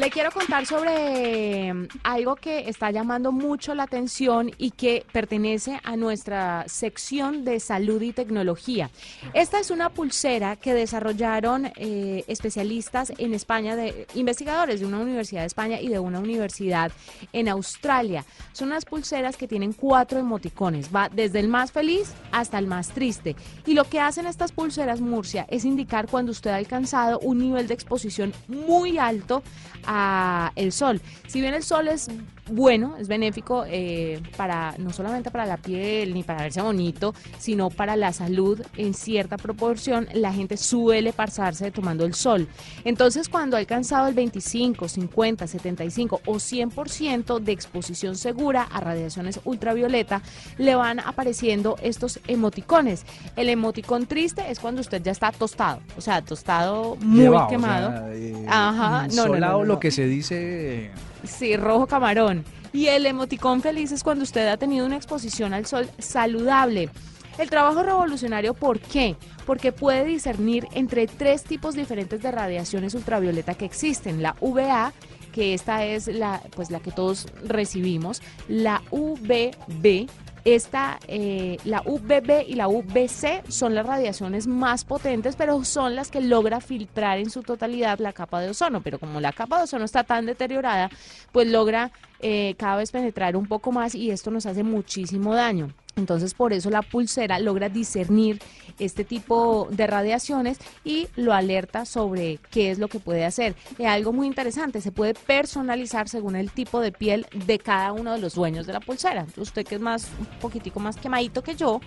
Le 0.00 0.08
quiero 0.08 0.30
contar 0.30 0.64
sobre 0.64 1.74
mm, 1.74 1.88
algo 2.04 2.34
que 2.34 2.70
está 2.70 2.90
llamando 2.90 3.32
mucho 3.32 3.74
la 3.74 3.82
atención 3.82 4.50
y 4.56 4.70
que 4.70 5.04
pertenece 5.12 5.78
a 5.84 5.94
nuestra 5.94 6.64
sección 6.68 7.44
de 7.44 7.60
salud 7.60 8.00
y 8.00 8.14
tecnología. 8.14 8.88
Esta 9.34 9.60
es 9.60 9.70
una 9.70 9.90
pulsera 9.90 10.56
que 10.56 10.72
desarrollaron 10.72 11.70
eh, 11.76 12.24
especialistas 12.28 13.12
en 13.18 13.34
España, 13.34 13.76
de, 13.76 14.06
investigadores 14.14 14.80
de 14.80 14.86
una 14.86 15.00
universidad 15.00 15.42
de 15.42 15.48
España 15.48 15.78
y 15.78 15.88
de 15.88 15.98
una 15.98 16.18
universidad 16.18 16.92
en 17.34 17.48
Australia. 17.48 18.24
Son 18.54 18.68
unas 18.68 18.86
pulseras 18.86 19.36
que 19.36 19.48
tienen 19.48 19.74
cuatro 19.74 20.18
emoticones, 20.18 20.88
va 20.96 21.10
desde 21.10 21.40
el 21.40 21.48
más 21.48 21.72
feliz 21.72 22.14
hasta 22.32 22.58
el 22.58 22.66
más 22.66 22.88
triste. 22.88 23.36
Y 23.66 23.74
lo 23.74 23.84
que 23.84 24.00
hacen 24.00 24.26
estas 24.26 24.52
pulseras 24.52 25.02
Murcia 25.02 25.44
es 25.50 25.66
indicar 25.66 26.08
cuando 26.08 26.32
usted 26.32 26.52
ha 26.52 26.56
alcanzado 26.56 27.18
un 27.18 27.36
nivel 27.36 27.68
de 27.68 27.74
exposición 27.74 28.32
muy 28.48 28.96
alto 28.96 29.42
a 29.92 30.52
el 30.54 30.70
sol. 30.70 31.00
Si 31.26 31.40
bien 31.40 31.52
el 31.52 31.64
sol 31.64 31.88
es 31.88 32.08
bueno, 32.50 32.96
es 32.98 33.08
benéfico 33.08 33.64
eh, 33.66 34.20
para 34.36 34.74
no 34.78 34.90
solamente 34.92 35.30
para 35.30 35.46
la 35.46 35.56
piel 35.56 36.14
ni 36.14 36.22
para 36.22 36.42
verse 36.42 36.60
bonito, 36.60 37.14
sino 37.38 37.70
para 37.70 37.96
la 37.96 38.12
salud 38.12 38.60
en 38.76 38.94
cierta 38.94 39.36
proporción, 39.36 40.08
la 40.12 40.32
gente 40.32 40.56
suele 40.56 41.12
pasarse 41.12 41.70
tomando 41.70 42.04
el 42.04 42.14
sol. 42.14 42.48
Entonces, 42.84 43.28
cuando 43.28 43.56
ha 43.56 43.60
alcanzado 43.60 44.08
el 44.08 44.14
25, 44.14 44.88
50, 44.88 45.46
75 45.46 46.20
o 46.26 46.34
100% 46.34 47.40
de 47.40 47.52
exposición 47.52 48.16
segura 48.16 48.62
a 48.62 48.80
radiaciones 48.80 49.40
ultravioleta, 49.44 50.22
le 50.58 50.74
van 50.74 51.00
apareciendo 51.00 51.76
estos 51.82 52.20
emoticones. 52.26 53.04
El 53.36 53.48
emoticón 53.48 54.06
triste 54.06 54.50
es 54.50 54.60
cuando 54.60 54.80
usted 54.80 55.02
ya 55.02 55.12
está 55.12 55.32
tostado, 55.32 55.80
o 55.96 56.00
sea, 56.00 56.22
tostado 56.22 56.96
muy 56.96 57.36
quemado. 57.48 58.08
Eh, 58.12 58.44
Ajá, 58.48 59.08
no, 59.14 59.28
no, 59.28 59.36
no, 59.36 59.64
lo 59.64 59.80
que 59.80 59.90
se 59.90 60.06
dice 60.06 60.90
Sí, 61.24 61.56
rojo 61.56 61.86
camarón. 61.86 62.44
Y 62.72 62.86
el 62.86 63.06
emoticón 63.06 63.62
feliz 63.62 63.92
es 63.92 64.04
cuando 64.04 64.22
usted 64.22 64.46
ha 64.48 64.56
tenido 64.56 64.86
una 64.86 64.96
exposición 64.96 65.52
al 65.54 65.66
sol 65.66 65.88
saludable. 65.98 66.88
El 67.38 67.48
trabajo 67.50 67.82
revolucionario, 67.82 68.54
¿por 68.54 68.80
qué? 68.80 69.16
Porque 69.46 69.72
puede 69.72 70.04
discernir 70.04 70.66
entre 70.72 71.06
tres 71.06 71.42
tipos 71.42 71.74
diferentes 71.74 72.22
de 72.22 72.30
radiaciones 72.30 72.94
ultravioleta 72.94 73.54
que 73.54 73.64
existen. 73.64 74.22
La 74.22 74.36
UVA, 74.40 74.92
que 75.32 75.54
esta 75.54 75.84
es 75.84 76.06
la, 76.06 76.42
pues 76.54 76.70
la 76.70 76.80
que 76.80 76.92
todos 76.92 77.26
recibimos, 77.42 78.20
la 78.48 78.82
UVB, 78.90 80.08
esta, 80.44 80.98
eh, 81.08 81.58
la 81.64 81.82
UVB 81.84 82.44
y 82.48 82.54
la 82.54 82.68
UVC 82.68 83.42
son 83.48 83.74
las 83.74 83.86
radiaciones 83.86 84.46
más 84.46 84.84
potentes, 84.84 85.36
pero 85.36 85.64
son 85.64 85.94
las 85.94 86.10
que 86.10 86.20
logra 86.20 86.60
filtrar 86.60 87.18
en 87.18 87.30
su 87.30 87.42
totalidad 87.42 87.98
la 87.98 88.12
capa 88.12 88.40
de 88.40 88.50
ozono. 88.50 88.80
Pero 88.82 88.98
como 88.98 89.20
la 89.20 89.32
capa 89.32 89.58
de 89.58 89.64
ozono 89.64 89.84
está 89.84 90.04
tan 90.04 90.26
deteriorada, 90.26 90.90
pues 91.32 91.48
logra 91.48 91.90
eh, 92.22 92.54
cada 92.58 92.76
vez 92.76 92.90
penetrar 92.90 93.36
un 93.36 93.46
poco 93.46 93.72
más 93.72 93.94
y 93.94 94.10
esto 94.10 94.30
nos 94.30 94.46
hace 94.46 94.62
muchísimo 94.62 95.34
daño. 95.34 95.72
Entonces, 95.96 96.34
por 96.34 96.52
eso 96.52 96.70
la 96.70 96.82
pulsera 96.82 97.38
logra 97.38 97.68
discernir 97.68 98.40
este 98.78 99.04
tipo 99.04 99.68
de 99.70 99.86
radiaciones 99.86 100.58
y 100.84 101.08
lo 101.16 101.32
alerta 101.32 101.84
sobre 101.84 102.38
qué 102.50 102.70
es 102.70 102.78
lo 102.78 102.88
que 102.88 103.00
puede 103.00 103.24
hacer. 103.24 103.54
Es 103.78 103.86
algo 103.86 104.12
muy 104.12 104.26
interesante, 104.26 104.80
se 104.80 104.92
puede 104.92 105.14
personalizar 105.14 106.08
según 106.08 106.36
el 106.36 106.50
tipo 106.50 106.80
de 106.80 106.92
piel 106.92 107.26
de 107.46 107.58
cada 107.58 107.92
uno 107.92 108.12
de 108.12 108.18
los 108.18 108.34
dueños 108.34 108.66
de 108.66 108.72
la 108.72 108.80
pulsera. 108.80 109.26
Usted 109.36 109.66
que 109.66 109.74
es 109.74 109.80
más 109.80 110.08
un 110.18 110.26
poquitico 110.40 110.80
más 110.80 110.96
quemadito 110.96 111.42
que 111.42 111.54
yo, 111.54 111.80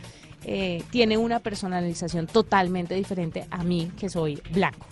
eh, 0.44 0.84
tiene 0.92 1.18
una 1.18 1.40
personalización 1.40 2.28
totalmente 2.28 2.96
diferente 2.96 3.46
a 3.50 3.64
mí 3.64 3.92
que 3.98 4.10
soy 4.10 4.42
blanco 4.52 4.86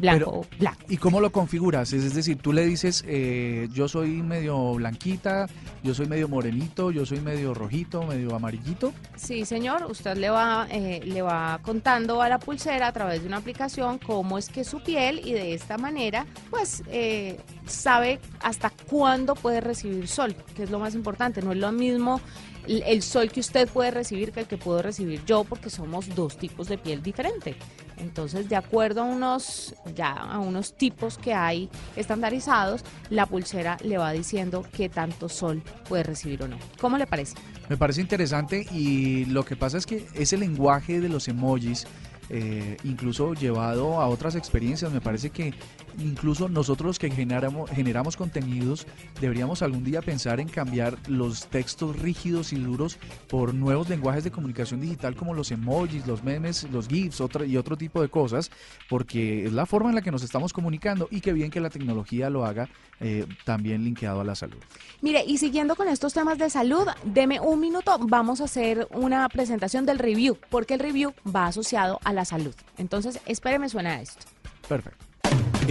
blanco, 0.00 0.46
blanco. 0.58 0.80
¿Y 0.88 0.96
cómo 0.96 1.20
lo 1.20 1.30
configuras? 1.30 1.92
Es, 1.92 2.14
decir, 2.14 2.38
tú 2.38 2.52
le 2.52 2.64
dices, 2.66 3.04
eh, 3.06 3.68
yo 3.72 3.88
soy 3.88 4.22
medio 4.22 4.74
blanquita, 4.74 5.46
yo 5.82 5.94
soy 5.94 6.06
medio 6.06 6.28
morenito, 6.28 6.90
yo 6.90 7.06
soy 7.06 7.20
medio 7.20 7.54
rojito, 7.54 8.02
medio 8.04 8.34
amarillito. 8.34 8.92
Sí, 9.16 9.44
señor, 9.44 9.86
usted 9.90 10.16
le 10.16 10.30
va, 10.30 10.66
eh, 10.70 11.00
le 11.04 11.22
va 11.22 11.60
contando 11.62 12.22
a 12.22 12.28
la 12.28 12.38
pulsera 12.38 12.88
a 12.88 12.92
través 12.92 13.22
de 13.22 13.28
una 13.28 13.38
aplicación 13.38 13.98
cómo 13.98 14.38
es 14.38 14.48
que 14.48 14.64
su 14.64 14.82
piel 14.82 15.20
y 15.24 15.32
de 15.32 15.54
esta 15.54 15.78
manera, 15.78 16.26
pues, 16.50 16.82
eh, 16.88 17.38
sabe 17.66 18.18
hasta 18.40 18.70
cuándo 18.70 19.34
puede 19.34 19.60
recibir 19.60 20.08
sol, 20.08 20.34
que 20.56 20.64
es 20.64 20.70
lo 20.70 20.78
más 20.78 20.94
importante. 20.94 21.42
No 21.42 21.52
es 21.52 21.58
lo 21.58 21.72
mismo 21.72 22.20
el 22.66 23.02
sol 23.02 23.30
que 23.30 23.40
usted 23.40 23.68
puede 23.68 23.90
recibir 23.90 24.32
que 24.32 24.40
el 24.40 24.46
que 24.46 24.56
puedo 24.56 24.82
recibir 24.82 25.24
yo, 25.24 25.44
porque 25.44 25.70
somos 25.70 26.14
dos 26.14 26.36
tipos 26.36 26.68
de 26.68 26.78
piel 26.78 27.02
diferente. 27.02 27.56
Entonces, 28.00 28.48
de 28.48 28.56
acuerdo 28.56 29.02
a 29.02 29.04
unos, 29.04 29.74
ya 29.94 30.12
a 30.12 30.38
unos 30.38 30.74
tipos 30.74 31.18
que 31.18 31.34
hay 31.34 31.68
estandarizados, 31.96 32.84
la 33.10 33.26
pulsera 33.26 33.76
le 33.84 33.98
va 33.98 34.12
diciendo 34.12 34.64
qué 34.72 34.88
tanto 34.88 35.28
sol 35.28 35.62
puede 35.88 36.02
recibir 36.02 36.42
o 36.42 36.48
no. 36.48 36.56
¿Cómo 36.80 36.98
le 36.98 37.06
parece? 37.06 37.36
Me 37.68 37.76
parece 37.76 38.00
interesante 38.00 38.66
y 38.72 39.26
lo 39.26 39.44
que 39.44 39.56
pasa 39.56 39.78
es 39.78 39.86
que 39.86 40.06
ese 40.14 40.36
lenguaje 40.36 41.00
de 41.00 41.08
los 41.08 41.28
emojis 41.28 41.86
eh, 42.32 42.76
incluso 42.84 43.34
llevado 43.34 44.00
a 44.00 44.06
otras 44.06 44.36
experiencias. 44.36 44.92
Me 44.92 45.00
parece 45.00 45.30
que 45.30 45.52
incluso 45.98 46.48
nosotros 46.48 46.98
que 46.98 47.10
generamos, 47.10 47.70
generamos 47.70 48.16
contenidos 48.16 48.86
deberíamos 49.20 49.62
algún 49.62 49.84
día 49.84 50.02
pensar 50.02 50.40
en 50.40 50.48
cambiar 50.48 50.96
los 51.08 51.46
textos 51.46 51.98
rígidos 51.98 52.52
y 52.52 52.56
duros 52.56 52.98
por 53.28 53.54
nuevos 53.54 53.88
lenguajes 53.88 54.24
de 54.24 54.30
comunicación 54.30 54.80
digital 54.80 55.14
como 55.14 55.34
los 55.34 55.50
emojis, 55.50 56.06
los 56.06 56.22
memes, 56.22 56.64
los 56.70 56.88
GIFs 56.88 57.22
y 57.46 57.56
otro 57.56 57.76
tipo 57.76 58.00
de 58.00 58.08
cosas, 58.08 58.50
porque 58.88 59.46
es 59.46 59.52
la 59.52 59.66
forma 59.66 59.90
en 59.90 59.96
la 59.96 60.02
que 60.02 60.10
nos 60.10 60.22
estamos 60.22 60.52
comunicando 60.52 61.08
y 61.10 61.20
que 61.20 61.32
bien 61.32 61.50
que 61.50 61.60
la 61.60 61.70
tecnología 61.70 62.30
lo 62.30 62.44
haga 62.44 62.68
eh, 63.00 63.26
también 63.44 63.84
linkeado 63.84 64.20
a 64.20 64.24
la 64.24 64.34
salud. 64.34 64.58
Mire, 65.00 65.24
y 65.26 65.38
siguiendo 65.38 65.76
con 65.76 65.88
estos 65.88 66.12
temas 66.12 66.38
de 66.38 66.50
salud, 66.50 66.86
deme 67.04 67.40
un 67.40 67.60
minuto, 67.60 67.98
vamos 67.98 68.40
a 68.40 68.44
hacer 68.44 68.88
una 68.92 69.28
presentación 69.28 69.86
del 69.86 69.98
review, 69.98 70.36
porque 70.50 70.74
el 70.74 70.80
review 70.80 71.12
va 71.24 71.46
asociado 71.46 71.98
a 72.04 72.12
la 72.12 72.24
salud. 72.24 72.54
Entonces, 72.78 73.20
espéreme, 73.26 73.68
suena 73.68 74.00
esto. 74.00 74.26
Perfecto. 74.68 75.09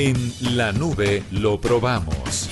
En 0.01 0.15
la 0.55 0.71
nube 0.71 1.23
lo 1.29 1.59
probamos. 1.59 2.49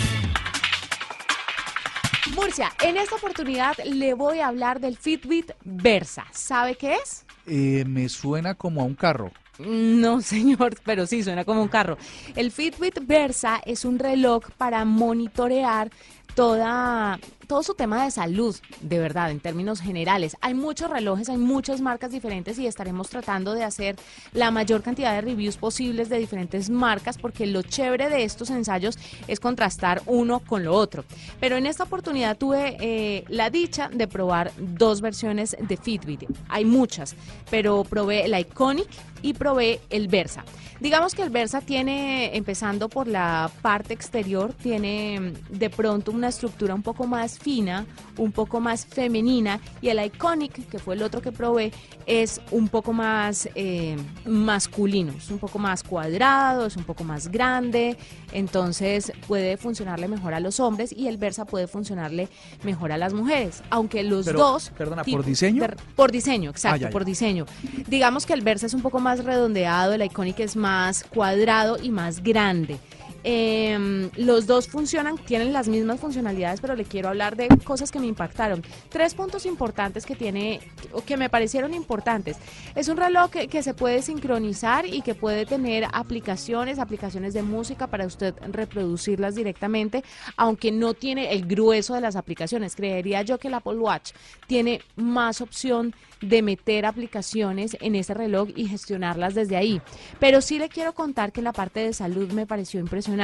Murcia, 2.35 2.73
en 2.83 2.97
esta 2.97 3.15
oportunidad 3.15 3.77
le 3.85 4.15
voy 4.15 4.39
a 4.39 4.49
hablar 4.49 4.81
del 4.81 4.97
Fitbit 4.97 5.53
Versa. 5.63 6.25
¿Sabe 6.33 6.75
qué 6.75 6.95
es? 6.95 7.25
Eh, 7.45 7.85
me 7.87 8.09
suena 8.09 8.55
como 8.55 8.81
a 8.81 8.83
un 8.83 8.95
carro. 8.95 9.31
No, 9.59 10.19
señor, 10.33 10.75
pero 10.83 11.07
sí 11.07 11.23
suena 11.23 11.45
como 11.45 11.61
un 11.61 11.69
carro. 11.69 11.97
El 12.35 12.51
Fitbit 12.51 12.99
Versa 13.07 13.61
es 13.65 13.85
un 13.85 13.97
reloj 13.97 14.43
para 14.57 14.83
monitorear 14.83 15.89
toda, 16.35 17.19
todo 17.47 17.63
su 17.63 17.73
tema 17.73 18.03
de 18.03 18.11
salud, 18.11 18.55
de 18.81 18.99
verdad, 18.99 19.31
en 19.31 19.39
términos 19.39 19.81
generales. 19.81 20.37
Hay 20.41 20.53
muchos 20.53 20.89
relojes, 20.89 21.29
hay 21.29 21.37
muchas 21.37 21.81
marcas 21.81 22.11
diferentes 22.11 22.59
y 22.59 22.67
estaremos 22.67 23.09
tratando 23.09 23.53
de 23.53 23.63
hacer 23.63 23.95
la 24.33 24.51
mayor 24.51 24.83
cantidad 24.83 25.13
de 25.13 25.21
reviews 25.21 25.57
posibles 25.57 26.09
de 26.09 26.17
diferentes 26.17 26.69
marcas 26.69 27.17
porque 27.17 27.47
lo 27.47 27.61
chévere 27.61 28.09
de 28.09 28.23
estos 28.23 28.49
ensayos 28.49 28.97
es 29.27 29.39
contrastar 29.39 30.01
uno 30.05 30.39
con 30.39 30.63
lo 30.63 30.73
otro. 30.73 31.05
Pero 31.39 31.57
en 31.57 31.65
esta 31.65 31.83
oportunidad 31.83 32.37
tuve 32.37 32.77
eh, 32.79 33.23
la 33.29 33.49
dicha 33.49 33.89
de 33.89 34.07
probar 34.07 34.51
dos 34.57 35.01
versiones 35.01 35.55
de 35.59 35.77
Fitbit. 35.77 36.25
Hay 36.49 36.65
muchas, 36.65 37.15
pero 37.49 37.83
probé 37.83 38.25
el 38.25 38.37
Iconic 38.37 38.87
y 39.21 39.33
probé 39.33 39.79
el 39.89 40.07
Versa. 40.07 40.43
Digamos 40.79 41.15
que 41.15 41.23
el 41.23 41.31
Versa 41.31 41.61
tiene, 41.61 42.35
empezando 42.37 42.87
por 42.87 43.07
la 43.07 43.49
parte 43.61 43.93
exterior, 43.93 44.53
tiene 44.53 45.33
de 45.49 45.69
pronto 45.71 46.11
una 46.17 46.29
estructura 46.29 46.73
un 46.73 46.81
poco 46.81 47.07
más 47.07 47.39
fina, 47.39 47.85
un 48.17 48.31
poco 48.31 48.59
más 48.59 48.85
femenina, 48.85 49.59
y 49.81 49.89
el 49.89 50.03
Iconic, 50.03 50.67
que 50.67 50.79
fue 50.79 50.95
el 50.95 51.03
otro 51.03 51.21
que 51.21 51.31
probé, 51.31 51.71
es 52.05 52.41
un 52.51 52.67
poco 52.67 52.93
más 52.93 53.47
eh, 53.55 53.95
masculino, 54.25 55.13
es 55.13 55.29
un 55.29 55.39
poco 55.39 55.59
más 55.59 55.83
cuadrado, 55.83 56.65
es 56.65 56.75
un 56.75 56.83
poco 56.83 57.03
más 57.03 57.29
grande, 57.29 57.97
entonces 58.31 59.11
puede 59.27 59.57
funcionarle 59.57 60.07
mejor 60.07 60.33
a 60.33 60.39
los 60.39 60.59
hombres 60.59 60.91
y 60.91 61.07
el 61.07 61.17
Versa 61.17 61.45
puede 61.45 61.67
funcionarle 61.67 62.29
mejor 62.63 62.91
a 62.91 62.97
las 62.97 63.13
mujeres, 63.13 63.63
aunque 63.69 64.03
los 64.03 64.25
dos... 64.25 64.71
Perdona, 64.77 65.03
¿por 65.03 65.23
diseño? 65.23 65.65
por 65.95 66.11
diseño, 66.11 66.49
exacto, 66.49 66.87
ah, 66.87 66.89
por 66.89 67.05
diseño. 67.05 67.45
Digamos 67.87 68.25
que 68.25 68.33
el 68.33 68.41
Versa 68.41 68.65
es 68.65 68.73
un 68.73 68.81
poco 68.81 68.99
más 68.99 69.23
redondeado, 69.23 69.93
el 69.93 70.01
Iconic 70.03 70.39
es 70.39 70.55
más 70.55 71.03
cuadrado 71.03 71.77
y 71.81 71.91
más 71.91 72.23
grande. 72.23 72.79
Em, 73.29 74.09
los 74.15 74.47
dos 74.47 74.69
funcionan, 74.69 75.17
tienen 75.17 75.51
las 75.51 75.67
mismas 75.67 75.99
funcionalidades, 75.99 76.61
pero 76.61 76.77
le 76.77 76.85
quiero 76.85 77.09
hablar 77.09 77.35
de 77.35 77.49
cosas 77.65 77.91
que 77.91 77.99
me 77.99 78.05
impactaron. 78.07 78.63
Tres 78.87 79.15
puntos 79.15 79.45
importantes 79.45 80.05
que 80.05 80.15
tiene, 80.15 80.61
o 80.93 81.01
que 81.01 81.17
me 81.17 81.29
parecieron 81.29 81.73
importantes. 81.73 82.37
Es 82.73 82.87
un 82.87 82.95
reloj 82.95 83.29
que, 83.29 83.49
que 83.49 83.63
se 83.63 83.73
puede 83.73 84.01
sincronizar 84.01 84.85
y 84.85 85.01
que 85.01 85.13
puede 85.13 85.45
tener 85.45 85.87
aplicaciones, 85.91 86.79
aplicaciones 86.79 87.33
de 87.33 87.43
música 87.43 87.87
para 87.87 88.05
usted 88.05 88.33
reproducirlas 88.49 89.35
directamente, 89.35 90.05
aunque 90.37 90.71
no 90.71 90.93
tiene 90.93 91.33
el 91.33 91.45
grueso 91.45 91.95
de 91.95 91.99
las 91.99 92.15
aplicaciones. 92.15 92.77
Creería 92.77 93.23
yo 93.23 93.39
que 93.39 93.49
el 93.49 93.55
Apple 93.55 93.77
Watch 93.77 94.11
tiene 94.47 94.79
más 94.95 95.41
opción 95.41 95.93
de 96.21 96.41
meter 96.41 96.85
aplicaciones 96.85 97.75
en 97.81 97.95
ese 97.95 98.13
reloj 98.13 98.47
y 98.55 98.67
gestionarlas 98.67 99.35
desde 99.35 99.57
ahí. 99.57 99.81
Pero 100.17 100.39
sí 100.39 100.59
le 100.59 100.69
quiero 100.69 100.93
contar 100.93 101.33
que 101.33 101.41
la 101.41 101.51
parte 101.51 101.81
de 101.81 101.91
salud 101.91 102.31
me 102.31 102.45
pareció 102.45 102.79
impresionante. 102.79 103.16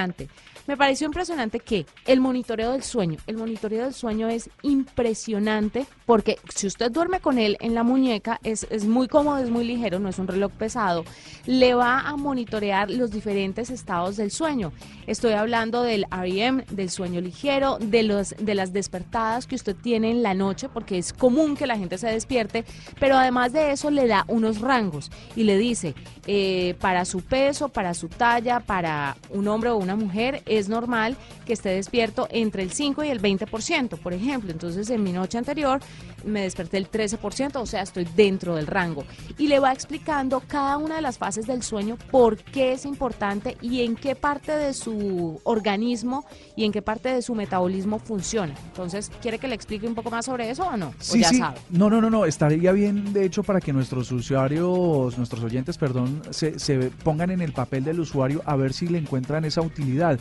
Me 0.66 0.78
pareció 0.78 1.08
impresionante 1.08 1.60
que 1.60 1.86
el 2.06 2.22
monitoreo 2.22 2.72
del 2.72 2.84
sueño, 2.84 3.18
el 3.28 3.36
monitoreo 3.36 3.84
del 3.84 3.94
sueño 3.94 4.30
es 4.30 4.50
impresionante 4.62 5.86
porque 6.06 6.38
si 6.54 6.68
usted 6.68 6.90
duerme 6.90 7.20
con 7.20 7.38
él 7.38 7.58
en 7.60 7.74
la 7.74 7.84
muñeca 7.84 8.40
es, 8.44 8.66
es 8.70 8.86
muy 8.86 9.08
cómodo, 9.08 9.40
es 9.40 9.50
muy 9.50 9.66
ligero, 9.66 10.00
no 10.00 10.08
es 10.08 10.20
un 10.20 10.28
reloj 10.28 10.52
pesado, 10.54 11.04
le 11.46 11.74
va 11.74 12.00
a 12.00 12.16
monitorear 12.16 12.90
los 12.90 13.12
diferentes 13.12 13.70
estados 13.70 14.16
del 14.16 14.32
sueño. 14.32 14.72
Estoy 15.06 15.34
hablando 15.34 15.84
del 15.84 16.06
REM, 16.10 16.64
del 16.70 16.90
sueño 16.90 17.20
ligero, 17.20 17.78
de, 17.80 18.04
los, 18.04 18.34
de 18.40 18.56
las 18.56 18.72
despertadas 18.72 19.48
que 19.48 19.56
usted 19.56 19.76
tiene 19.76 20.12
en 20.12 20.24
la 20.24 20.34
noche, 20.34 20.70
porque 20.70 20.98
es 20.98 21.12
común 21.12 21.58
que 21.58 21.68
la 21.68 21.78
gente 21.78 21.98
se 21.98 22.08
despierte 22.08 22.64
pero 23.00 23.18
además 23.18 23.54
de 23.54 23.72
eso 23.72 23.90
le 23.90 24.08
da 24.08 24.26
unos 24.28 24.62
rangos 24.62 25.12
y 25.36 25.44
le 25.44 25.58
dice 25.58 25.96
eh, 26.28 26.76
para 26.80 27.06
su 27.06 27.22
peso, 27.22 27.70
para 27.70 27.94
su 27.94 28.08
talla, 28.08 28.60
para 28.60 29.18
un 29.30 29.48
hombre 29.48 29.70
o 29.70 29.78
una 29.84 29.96
mujer 29.96 30.42
es 30.46 30.70
normal 30.70 31.16
que 31.46 31.54
esté 31.54 31.70
despierto 31.70 32.28
entre 32.32 32.64
el 32.64 32.72
5 32.72 33.04
y 33.04 33.10
el 33.10 33.22
20%, 33.22 34.00
por 34.00 34.14
ejemplo. 34.14 34.52
Entonces, 34.52 34.90
en 34.90 35.04
mi 35.04 35.12
noche 35.12 35.38
anterior 35.38 35.80
me 36.24 36.42
desperté 36.42 36.78
el 36.78 36.90
13%, 36.90 37.56
o 37.58 37.66
sea, 37.66 37.82
estoy 37.82 38.08
dentro 38.16 38.56
del 38.56 38.68
rango. 38.68 39.04
Y 39.38 39.48
le 39.48 39.60
va 39.60 39.72
explicando 39.72 40.42
cada 40.48 40.78
una 40.78 40.96
de 40.96 41.02
las 41.02 41.18
fases 41.18 41.46
del 41.46 41.64
sueño, 41.64 41.98
por 42.12 42.38
qué 42.38 42.74
es 42.74 42.86
importante 42.86 43.58
y 43.62 43.82
en 43.82 43.96
qué 43.96 44.16
parte 44.16 44.52
de 44.52 44.74
su 44.74 45.40
organismo 45.44 46.26
y 46.56 46.66
en 46.66 46.72
qué 46.72 46.82
parte 46.82 47.10
de 47.10 47.22
su 47.22 47.36
metabolismo 47.36 48.00
funciona. 48.00 48.54
Entonces, 48.68 49.12
¿quiere 49.22 49.40
que 49.40 49.48
le 49.48 49.56
explique 49.56 49.88
un 49.88 49.96
poco 49.96 50.12
más 50.12 50.26
sobre 50.26 50.50
eso 50.50 50.66
o 50.66 50.78
no? 50.78 50.94
Sí, 51.00 51.24
sí. 51.24 51.42
No, 51.70 51.90
no, 51.90 52.02
no, 52.02 52.10
no. 52.10 52.26
Estaría 52.26 52.72
bien, 52.72 53.14
de 53.14 53.26
hecho, 53.26 53.44
para 53.44 53.60
que 53.60 53.74
nuestros 53.74 54.12
usuarios, 54.12 55.18
nuestros 55.18 55.44
oyentes, 55.44 55.78
perdón, 55.78 56.22
se, 56.32 56.60
se 56.60 56.92
pongan 57.04 57.32
en 57.32 57.42
el 57.42 57.54
papel 57.54 57.84
del 57.84 58.00
usuario 58.00 58.42
a 58.46 58.56
ver 58.56 58.74
si 58.74 58.88
le 58.88 58.98
encuentran 58.98 59.46
esa 59.46 59.62
utilidad. 59.62 60.20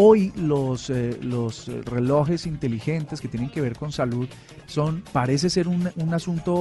Hoy 0.00 0.32
los, 0.36 0.90
eh, 0.90 1.18
los 1.22 1.66
relojes 1.84 2.46
inteligentes 2.46 3.20
que 3.20 3.26
tienen 3.26 3.50
que 3.50 3.60
ver 3.60 3.76
con 3.76 3.90
salud 3.90 4.28
son, 4.66 5.02
parece 5.12 5.50
ser 5.50 5.66
un, 5.66 5.90
un 5.96 6.14
asunto 6.14 6.54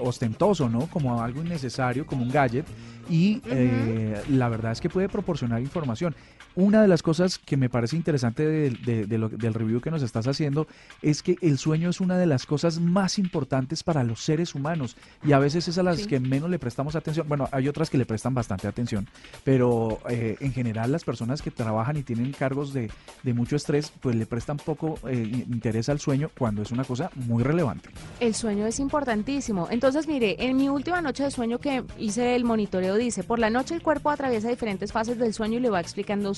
ostentoso, 0.00 0.70
¿no? 0.70 0.86
Como 0.86 1.20
algo 1.20 1.42
innecesario, 1.42 2.06
como 2.06 2.22
un 2.22 2.30
gadget. 2.30 2.64
Y 3.10 3.42
eh, 3.44 4.22
la 4.30 4.48
verdad 4.48 4.72
es 4.72 4.80
que 4.80 4.88
puede 4.88 5.10
proporcionar 5.10 5.60
información. 5.60 6.14
Una 6.54 6.82
de 6.82 6.88
las 6.88 7.02
cosas 7.02 7.38
que 7.38 7.56
me 7.56 7.68
parece 7.68 7.96
interesante 7.96 8.46
de, 8.46 9.06
del 9.06 9.54
review 9.54 9.80
que 9.80 9.90
nos 9.90 10.02
estás 10.02 10.26
haciendo 10.26 10.66
es 11.00 11.22
que 11.22 11.36
el 11.40 11.58
sueño 11.58 11.90
es 11.90 12.00
una 12.00 12.18
de 12.18 12.26
las 12.26 12.46
cosas 12.46 12.80
más 12.80 13.18
importantes 13.18 13.82
para 13.82 14.04
los 14.04 14.22
seres 14.22 14.54
humanos 14.54 14.96
y 15.24 15.32
a 15.32 15.38
veces 15.38 15.68
es 15.68 15.78
a 15.78 15.82
las 15.82 16.06
que 16.06 16.20
menos 16.20 16.50
le 16.50 16.58
prestamos 16.58 16.94
atención. 16.96 17.28
Bueno, 17.28 17.48
hay 17.52 17.68
otras 17.68 17.90
que 17.90 17.98
le 17.98 18.06
prestan 18.06 18.34
bastante 18.34 18.68
atención, 18.68 19.08
pero 19.44 20.00
eh, 20.08 20.36
en 20.40 20.52
general 20.52 20.92
las 20.92 21.04
personas 21.04 21.42
que 21.42 21.50
trabajan 21.50 21.96
y 21.96 22.02
tienen 22.02 22.32
cargos 22.32 22.72
de, 22.72 22.90
mucho 23.32 23.56
estrés, 23.56 23.92
pues 24.00 24.14
le 24.14 24.26
prestan 24.26 24.58
poco 24.58 24.98
eh, 25.08 25.44
interés 25.48 25.88
al 25.88 26.00
sueño 26.00 26.30
cuando 26.36 26.60
es 26.62 26.70
una 26.70 26.84
cosa 26.84 27.10
muy 27.14 27.42
relevante. 27.42 27.88
El 28.20 28.34
sueño 28.34 28.66
es 28.66 28.78
importantísimo. 28.78 29.68
Entonces, 29.70 30.06
mire, 30.06 30.36
en 30.38 30.56
mi 30.56 30.68
última 30.68 31.00
noche 31.00 31.24
de 31.24 31.30
sueño 31.30 31.58
que 31.58 31.82
hice 31.98 32.36
el 32.36 32.44
monitoreo 32.44 32.96
dice, 32.96 33.24
por 33.24 33.38
la 33.38 33.48
noche 33.48 33.74
el 33.74 33.82
cuerpo 33.82 34.10
atraviesa 34.10 34.48
diferentes 34.48 34.92
fases 34.92 35.18
del 35.18 35.32
sueño 35.32 35.58
y 35.58 35.60
le 35.60 35.70
va 35.70 35.80
explicando 35.80 36.28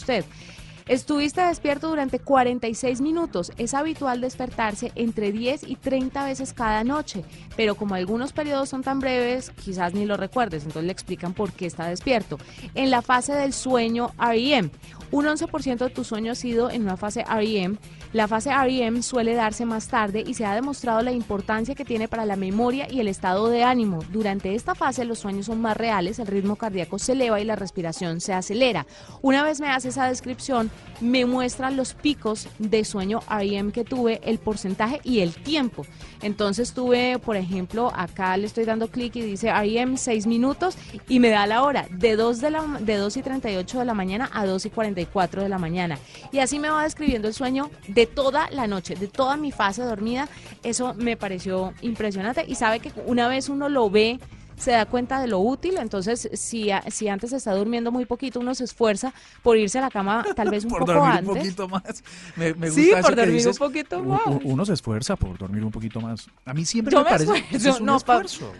Estuviste 0.86 1.40
despierto 1.40 1.88
durante 1.88 2.18
46 2.18 3.00
minutos. 3.00 3.52
Es 3.56 3.72
habitual 3.72 4.20
despertarse 4.20 4.92
entre 4.96 5.32
10 5.32 5.62
y 5.66 5.76
30 5.76 6.26
veces 6.26 6.52
cada 6.52 6.84
noche, 6.84 7.24
pero 7.56 7.74
como 7.74 7.94
algunos 7.94 8.34
periodos 8.34 8.68
son 8.68 8.82
tan 8.82 9.00
breves, 9.00 9.50
quizás 9.50 9.94
ni 9.94 10.04
lo 10.04 10.18
recuerdes, 10.18 10.64
entonces 10.64 10.84
le 10.84 10.92
explican 10.92 11.32
por 11.32 11.52
qué 11.52 11.64
está 11.64 11.88
despierto. 11.88 12.38
En 12.74 12.90
la 12.90 13.00
fase 13.00 13.32
del 13.32 13.54
sueño 13.54 14.12
REM, 14.18 14.68
un 15.10 15.24
11% 15.24 15.78
de 15.78 15.90
tu 15.90 16.04
sueño 16.04 16.32
ha 16.32 16.34
sido 16.34 16.70
en 16.70 16.82
una 16.82 16.98
fase 16.98 17.24
REM. 17.24 17.78
La 18.14 18.28
fase 18.28 18.52
REM 18.54 19.02
suele 19.02 19.34
darse 19.34 19.64
más 19.64 19.88
tarde 19.88 20.22
y 20.24 20.34
se 20.34 20.46
ha 20.46 20.54
demostrado 20.54 21.02
la 21.02 21.10
importancia 21.10 21.74
que 21.74 21.84
tiene 21.84 22.06
para 22.06 22.24
la 22.24 22.36
memoria 22.36 22.86
y 22.88 23.00
el 23.00 23.08
estado 23.08 23.48
de 23.48 23.64
ánimo. 23.64 24.04
Durante 24.12 24.54
esta 24.54 24.76
fase 24.76 25.04
los 25.04 25.18
sueños 25.18 25.46
son 25.46 25.60
más 25.60 25.76
reales, 25.76 26.20
el 26.20 26.28
ritmo 26.28 26.54
cardíaco 26.54 27.00
se 27.00 27.10
eleva 27.10 27.40
y 27.40 27.44
la 27.44 27.56
respiración 27.56 28.20
se 28.20 28.32
acelera. 28.32 28.86
Una 29.20 29.42
vez 29.42 29.60
me 29.60 29.66
hace 29.66 29.88
esa 29.88 30.06
descripción, 30.08 30.70
me 31.00 31.26
muestran 31.26 31.76
los 31.76 31.94
picos 31.94 32.46
de 32.60 32.84
sueño 32.84 33.18
REM 33.28 33.72
que 33.72 33.82
tuve, 33.82 34.20
el 34.22 34.38
porcentaje 34.38 35.00
y 35.02 35.18
el 35.18 35.34
tiempo. 35.34 35.84
Entonces 36.22 36.72
tuve, 36.72 37.18
por 37.18 37.34
ejemplo, 37.34 37.90
acá 37.96 38.36
le 38.36 38.46
estoy 38.46 38.64
dando 38.64 38.86
clic 38.92 39.16
y 39.16 39.22
dice 39.22 39.52
REM 39.52 39.96
6 39.96 40.28
minutos 40.28 40.78
y 41.08 41.18
me 41.18 41.30
da 41.30 41.48
la 41.48 41.64
hora 41.64 41.88
de 41.90 42.14
2, 42.14 42.40
de, 42.40 42.50
la, 42.52 42.62
de 42.78 42.94
2 42.94 43.16
y 43.16 43.22
38 43.22 43.80
de 43.80 43.84
la 43.84 43.94
mañana 43.94 44.30
a 44.32 44.46
2 44.46 44.66
y 44.66 44.70
44 44.70 45.42
de 45.42 45.48
la 45.48 45.58
mañana. 45.58 45.98
Y 46.30 46.38
así 46.38 46.60
me 46.60 46.70
va 46.70 46.84
describiendo 46.84 47.26
el 47.26 47.34
sueño 47.34 47.72
de 47.88 48.03
toda 48.06 48.50
la 48.50 48.66
noche, 48.66 48.94
de 48.94 49.08
toda 49.08 49.36
mi 49.36 49.52
fase 49.52 49.82
dormida. 49.82 50.28
Eso 50.62 50.94
me 50.94 51.16
pareció 51.16 51.72
impresionante 51.82 52.44
y 52.46 52.54
sabe 52.54 52.80
que 52.80 52.92
una 53.06 53.28
vez 53.28 53.48
uno 53.48 53.68
lo 53.68 53.90
ve 53.90 54.20
se 54.56 54.70
da 54.70 54.86
cuenta 54.86 55.20
de 55.20 55.26
lo 55.26 55.40
útil, 55.40 55.76
entonces 55.78 56.28
si, 56.34 56.70
si 56.88 57.08
antes 57.08 57.32
está 57.32 57.54
durmiendo 57.54 57.90
muy 57.90 58.06
poquito, 58.06 58.40
uno 58.40 58.54
se 58.54 58.64
esfuerza 58.64 59.12
por 59.42 59.56
irse 59.56 59.78
a 59.78 59.82
la 59.82 59.90
cama 59.90 60.24
tal 60.34 60.50
vez 60.50 60.64
un 60.64 60.70
por 60.70 60.80
poco 60.80 60.92
dormir 60.92 61.10
antes. 61.10 61.28
un 61.28 61.34
poquito 61.34 61.68
más. 61.68 62.04
Me, 62.36 62.52
gusta 62.52 62.70
sí, 62.70 62.90
por 63.02 63.16
dormir 63.16 63.48
un 63.48 63.54
poquito 63.54 64.02
más. 64.02 64.20
Uno 64.44 64.64
se 64.64 64.74
esfuerza 64.74 65.16
por 65.16 65.38
dormir 65.38 65.64
un 65.64 65.70
poquito 65.70 66.00
más. 66.00 66.28
A 66.44 66.54
mí 66.54 66.64
siempre 66.64 66.96
me, 66.96 67.04
parece 67.04 67.44
que 67.50 67.56
es 67.56 67.66
un 67.66 67.86
no, 67.86 67.96
esfuerzo. 67.96 68.52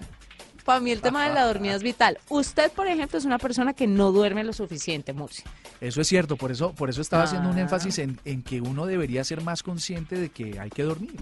Para 0.65 0.81
mí 0.81 0.91
el 0.91 1.01
tema 1.03 1.29
de 1.29 1.35
la 1.35 1.45
dormida 1.47 1.75
es 1.75 1.83
vital. 1.83 2.19
Usted, 2.31 2.73
por 2.73 2.87
ejemplo, 2.87 3.19
es 3.19 3.25
una 3.27 3.39
persona 3.39 3.75
que 3.75 3.87
no 3.87 4.13
duerme 4.13 4.45
lo 4.45 4.53
suficiente, 4.53 5.13
Murcia. 5.13 5.45
Eso 5.81 6.01
es 6.01 6.09
cierto, 6.09 6.37
por 6.37 6.51
eso, 6.51 6.73
por 6.73 6.89
eso 6.89 7.03
estaba 7.03 7.25
haciendo 7.25 7.51
un 7.51 7.59
Ah. 7.59 7.63
énfasis 7.63 7.99
en, 7.99 8.19
en 8.25 8.43
que 8.43 8.61
uno 8.63 8.87
debería 8.87 9.23
ser 9.25 9.43
más 9.43 9.63
consciente 9.63 10.17
de 10.17 10.31
que 10.31 10.59
hay 10.59 10.71
que 10.71 10.83
dormir. 10.85 11.13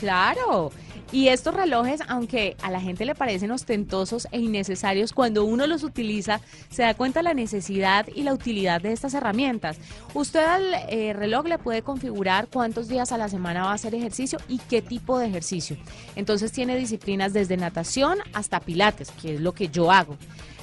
Claro. 0.00 0.72
Y 1.10 1.28
estos 1.28 1.54
relojes, 1.54 2.00
aunque 2.08 2.54
a 2.62 2.70
la 2.70 2.80
gente 2.80 3.06
le 3.06 3.14
parecen 3.14 3.50
ostentosos 3.50 4.28
e 4.30 4.40
innecesarios, 4.40 5.14
cuando 5.14 5.44
uno 5.44 5.66
los 5.66 5.82
utiliza, 5.82 6.40
se 6.68 6.82
da 6.82 6.92
cuenta 6.92 7.22
la 7.22 7.32
necesidad 7.32 8.06
y 8.14 8.24
la 8.24 8.34
utilidad 8.34 8.82
de 8.82 8.92
estas 8.92 9.14
herramientas. 9.14 9.78
Usted 10.12 10.44
al 10.44 10.74
eh, 10.90 11.14
reloj 11.14 11.46
le 11.46 11.58
puede 11.58 11.82
configurar 11.82 12.48
cuántos 12.48 12.88
días 12.88 13.10
a 13.12 13.18
la 13.18 13.30
semana 13.30 13.64
va 13.64 13.70
a 13.70 13.74
hacer 13.74 13.94
ejercicio 13.94 14.38
y 14.48 14.58
qué 14.58 14.82
tipo 14.82 15.18
de 15.18 15.28
ejercicio. 15.28 15.78
Entonces 16.14 16.52
tiene 16.52 16.76
disciplinas 16.76 17.32
desde 17.32 17.56
natación 17.56 18.18
hasta 18.34 18.60
pilates, 18.60 19.10
que 19.12 19.36
es 19.36 19.40
lo 19.40 19.52
que 19.52 19.68
yo 19.68 19.90
hago 19.90 20.16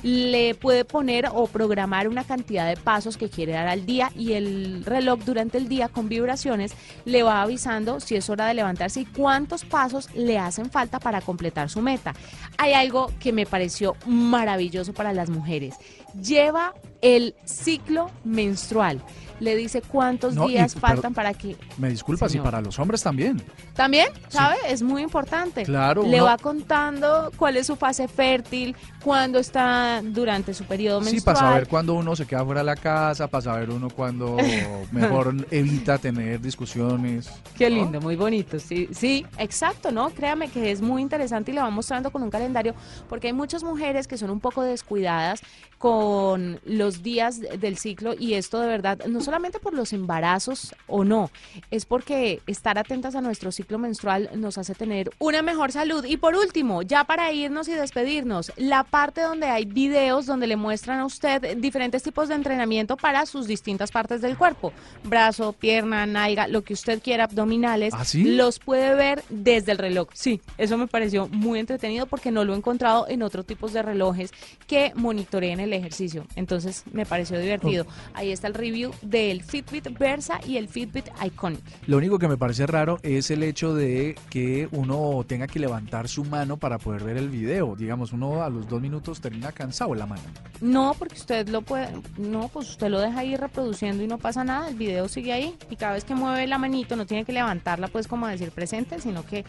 le 0.03 0.55
puede 0.55 0.85
poner 0.85 1.27
o 1.33 1.47
programar 1.47 2.07
una 2.07 2.23
cantidad 2.23 2.67
de 2.67 2.77
pasos 2.77 3.17
que 3.17 3.29
quiere 3.29 3.53
dar 3.53 3.67
al 3.67 3.85
día 3.85 4.11
y 4.15 4.33
el 4.33 4.83
reloj 4.85 5.19
durante 5.25 5.57
el 5.57 5.67
día 5.67 5.87
con 5.89 6.09
vibraciones 6.09 6.73
le 7.05 7.23
va 7.23 7.41
avisando 7.41 7.99
si 7.99 8.15
es 8.15 8.29
hora 8.29 8.47
de 8.47 8.53
levantarse 8.53 9.01
y 9.01 9.05
cuántos 9.05 9.65
pasos 9.65 10.09
le 10.13 10.37
hacen 10.37 10.69
falta 10.69 10.99
para 10.99 11.21
completar 11.21 11.69
su 11.69 11.81
meta. 11.81 12.13
Hay 12.57 12.73
algo 12.73 13.11
que 13.19 13.33
me 13.33 13.45
pareció 13.45 13.95
maravilloso 14.05 14.93
para 14.93 15.13
las 15.13 15.29
mujeres. 15.29 15.75
Lleva 16.21 16.73
el 17.01 17.35
ciclo 17.45 18.09
menstrual. 18.23 19.01
Le 19.39 19.55
dice 19.55 19.81
cuántos 19.81 20.33
No, 20.35 20.47
días 20.47 20.75
faltan 20.75 21.13
para 21.13 21.33
que... 21.33 21.57
Me 21.77 21.89
disculpas, 21.89 22.31
Señor. 22.31 22.45
y 22.45 22.49
para 22.49 22.61
los 22.61 22.79
hombres 22.79 23.03
también. 23.03 23.41
También, 23.73 24.07
¿sabe? 24.29 24.55
Es 24.69 24.81
muy 24.81 25.01
importante. 25.01 25.63
Claro, 25.63 26.03
Le 26.03 26.15
uno- 26.17 26.25
va 26.25 26.37
contando 26.37 27.31
cuál 27.37 27.57
es 27.57 27.67
su 27.67 27.75
fase 27.75 28.07
fértil, 28.07 28.75
cuándo 29.03 29.37
está 29.39 30.01
durante 30.03 30.53
su 30.53 30.63
periodo 30.63 31.01
Sí, 31.03 31.11
menstrual. 31.11 31.35
para 31.35 31.47
saber 31.49 31.67
cuándo 31.67 31.93
uno 31.95 32.15
se 32.15 32.25
queda 32.25 32.45
fuera 32.45 32.61
de 32.61 32.65
la 32.65 32.75
casa, 32.77 33.27
para 33.27 33.41
saber 33.41 33.69
uno 33.69 33.89
cuándo 33.89 34.37
mejor 34.91 35.35
evita 35.51 35.97
tener 35.97 36.39
discusiones. 36.39 37.29
Qué 37.57 37.69
¿no? 37.69 37.75
lindo, 37.75 37.99
muy 38.01 38.15
bonito. 38.15 38.57
Sí, 38.59 38.87
sí, 38.91 39.25
exacto, 39.37 39.91
¿no? 39.91 40.09
Créame 40.11 40.47
que 40.49 40.71
es 40.71 40.81
muy 40.81 41.01
interesante 41.01 41.51
y 41.51 41.55
le 41.55 41.61
va 41.61 41.69
mostrando 41.69 42.09
con 42.11 42.23
un 42.23 42.29
calendario, 42.29 42.73
porque 43.09 43.27
hay 43.27 43.33
muchas 43.33 43.63
mujeres 43.63 44.07
que 44.07 44.17
son 44.17 44.29
un 44.29 44.39
poco 44.39 44.61
descuidadas 44.63 45.41
con 45.77 46.59
los 46.65 47.03
días 47.03 47.39
del 47.59 47.77
ciclo 47.77 48.13
y 48.17 48.33
esto 48.35 48.59
de 48.59 48.67
verdad, 48.67 48.99
no 49.07 49.21
solamente 49.25 49.59
por 49.59 49.73
los 49.73 49.91
embarazos 49.93 50.75
o 50.87 51.03
no, 51.03 51.31
es 51.71 51.85
porque 51.85 52.41
estar 52.47 52.77
atentas 52.77 53.15
a 53.15 53.21
nuestro 53.21 53.51
ciclo 53.51 53.77
menstrual 53.77 54.29
nos 54.35 54.57
hace 54.57 54.75
tener 54.75 55.11
una 55.19 55.41
mejor 55.41 55.71
salud. 55.71 56.05
Y 56.05 56.17
por 56.17 56.35
último, 56.35 56.81
ya 56.81 57.03
para 57.03 57.31
irnos 57.31 57.67
y 57.67 57.73
despedirnos, 57.73 58.53
la 58.55 58.83
parte 58.83 59.21
donde 59.21 59.47
hay 59.47 59.65
videos 59.65 60.25
donde 60.25 60.47
le 60.47 60.55
muestran 60.55 60.99
a 60.99 61.05
usted 61.05 61.57
diferentes 61.57 62.03
tipos 62.03 62.29
de 62.29 62.35
entrenamiento 62.35 62.97
para 62.97 63.25
sus 63.25 63.47
distintas 63.47 63.91
partes 63.91 64.21
del 64.21 64.37
cuerpo, 64.37 64.71
brazo, 65.03 65.53
pierna, 65.53 66.05
nalga, 66.05 66.47
lo 66.47 66.63
que 66.63 66.73
usted 66.73 67.01
quiera, 67.01 67.25
abdominales, 67.25 67.93
¿Ah, 67.95 68.05
sí? 68.05 68.23
los 68.23 68.59
puede 68.59 68.95
ver 68.95 69.23
desde 69.29 69.71
el 69.71 69.77
reloj. 69.77 70.09
Sí, 70.13 70.41
eso 70.57 70.77
me 70.77 70.87
pareció 70.87 71.27
muy 71.27 71.59
entretenido 71.59 72.05
porque 72.05 72.31
no 72.31 72.43
lo 72.45 72.53
he 72.53 72.57
encontrado 72.57 73.07
en 73.09 73.23
otros 73.23 73.45
tipos 73.45 73.73
de 73.73 73.81
relojes 73.81 74.31
que 74.67 74.91
monitoreen 74.95 75.59
el 75.59 75.73
ejercicio. 75.73 76.25
Entonces 76.35 76.83
me 76.91 77.05
pareció 77.05 77.39
divertido. 77.39 77.85
Ahí 78.13 78.31
está 78.31 78.47
el 78.47 78.53
review 78.53 78.91
del 79.15 79.43
Fitbit 79.43 79.97
Versa 79.97 80.41
y 80.45 80.57
el 80.57 80.67
Fitbit 80.67 81.07
Iconic. 81.25 81.61
Lo 81.87 81.95
único 81.95 82.19
que 82.19 82.27
me 82.27 82.35
parece 82.35 82.67
raro 82.67 82.99
es 83.01 83.31
el 83.31 83.43
hecho 83.43 83.73
de 83.73 84.13
que 84.29 84.67
uno 84.73 85.23
tenga 85.25 85.47
que 85.47 85.57
levantar 85.57 86.09
su 86.09 86.25
mano 86.25 86.57
para 86.57 86.79
poder 86.79 87.05
ver 87.05 87.15
el 87.15 87.29
video. 87.29 87.77
Digamos, 87.77 88.11
uno 88.11 88.43
a 88.43 88.49
los 88.49 88.67
dos 88.67 88.81
minutos 88.81 89.21
termina 89.21 89.53
cansado 89.53 89.95
la 89.95 90.05
mano. 90.05 90.21
No, 90.59 90.95
porque 90.99 91.15
usted 91.15 91.47
lo 91.47 91.61
puede, 91.61 91.87
no, 92.17 92.49
pues 92.49 92.69
usted 92.71 92.89
lo 92.89 92.99
deja 92.99 93.19
ahí 93.19 93.37
reproduciendo 93.37 94.03
y 94.03 94.07
no 94.07 94.17
pasa 94.17 94.43
nada, 94.43 94.67
el 94.67 94.75
video 94.75 95.07
sigue 95.07 95.31
ahí 95.31 95.55
y 95.69 95.77
cada 95.77 95.93
vez 95.93 96.03
que 96.03 96.13
mueve 96.13 96.45
la 96.45 96.57
manito 96.57 96.97
no 96.97 97.05
tiene 97.05 97.23
que 97.23 97.31
levantarla 97.31 97.87
pues 97.87 98.09
como 98.09 98.27
decir 98.27 98.51
presente, 98.51 98.99
sino 98.99 99.25
que 99.25 99.45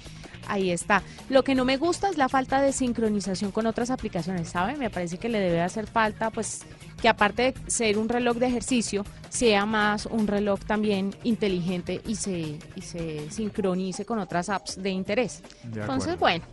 ahí 0.46 0.70
está. 0.70 1.02
Lo 1.28 1.42
que 1.42 1.56
no 1.56 1.64
me 1.64 1.76
gusta 1.76 2.08
es 2.08 2.18
la 2.18 2.28
falta 2.28 2.62
de 2.62 2.72
sincronización 2.72 3.50
con 3.50 3.66
otras 3.66 3.90
aplicaciones, 3.90 4.48
¿sabe? 4.48 4.76
Me 4.76 4.90
parece 4.90 5.18
que 5.18 5.28
le 5.28 5.40
debe 5.40 5.60
hacer 5.60 5.88
falta 5.88 6.30
pues 6.30 6.64
que 7.00 7.08
aparte 7.08 7.52
de 7.52 7.70
ser 7.70 7.98
un 7.98 8.08
reloj 8.08 8.36
de 8.36 8.46
ejercicio, 8.46 9.04
sea 9.28 9.66
más 9.66 10.06
un 10.06 10.26
reloj 10.26 10.60
también 10.60 11.14
inteligente 11.24 12.00
y 12.06 12.16
se, 12.16 12.58
y 12.74 12.80
se 12.80 13.30
sincronice 13.30 14.04
con 14.04 14.18
otras 14.18 14.48
apps 14.48 14.82
de 14.82 14.90
interés. 14.90 15.42
De 15.64 15.80
Entonces, 15.80 16.18
bueno. 16.18 16.44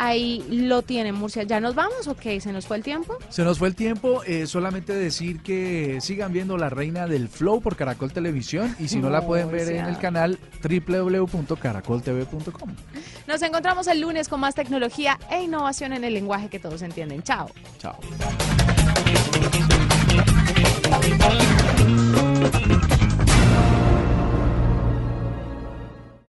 Ahí 0.00 0.46
lo 0.48 0.82
tienen, 0.82 1.16
Murcia. 1.16 1.42
¿Ya 1.42 1.58
nos 1.58 1.74
vamos 1.74 2.06
o 2.06 2.14
qué? 2.14 2.40
¿Se 2.40 2.52
nos 2.52 2.68
fue 2.68 2.76
el 2.76 2.84
tiempo? 2.84 3.18
Se 3.30 3.42
nos 3.42 3.58
fue 3.58 3.66
el 3.66 3.74
tiempo. 3.74 4.22
Eh, 4.24 4.46
solamente 4.46 4.92
decir 4.92 5.42
que 5.42 5.98
sigan 6.00 6.32
viendo 6.32 6.56
La 6.56 6.70
Reina 6.70 7.08
del 7.08 7.28
Flow 7.28 7.60
por 7.60 7.74
Caracol 7.74 8.12
Televisión 8.12 8.76
y 8.78 8.86
si 8.86 9.00
no 9.00 9.10
la 9.10 9.26
pueden 9.26 9.50
ver 9.50 9.72
en 9.72 9.86
el 9.86 9.98
canal 9.98 10.38
www.caracoltv.com. 10.62 12.70
Nos 13.26 13.42
encontramos 13.42 13.88
el 13.88 14.00
lunes 14.00 14.28
con 14.28 14.38
más 14.38 14.54
tecnología 14.54 15.18
e 15.32 15.42
innovación 15.42 15.92
en 15.92 16.04
el 16.04 16.14
lenguaje 16.14 16.48
que 16.48 16.60
todos 16.60 16.82
entienden. 16.82 17.24
Chao. 17.24 17.50
Chao. 17.78 17.98
Thank 19.50 21.57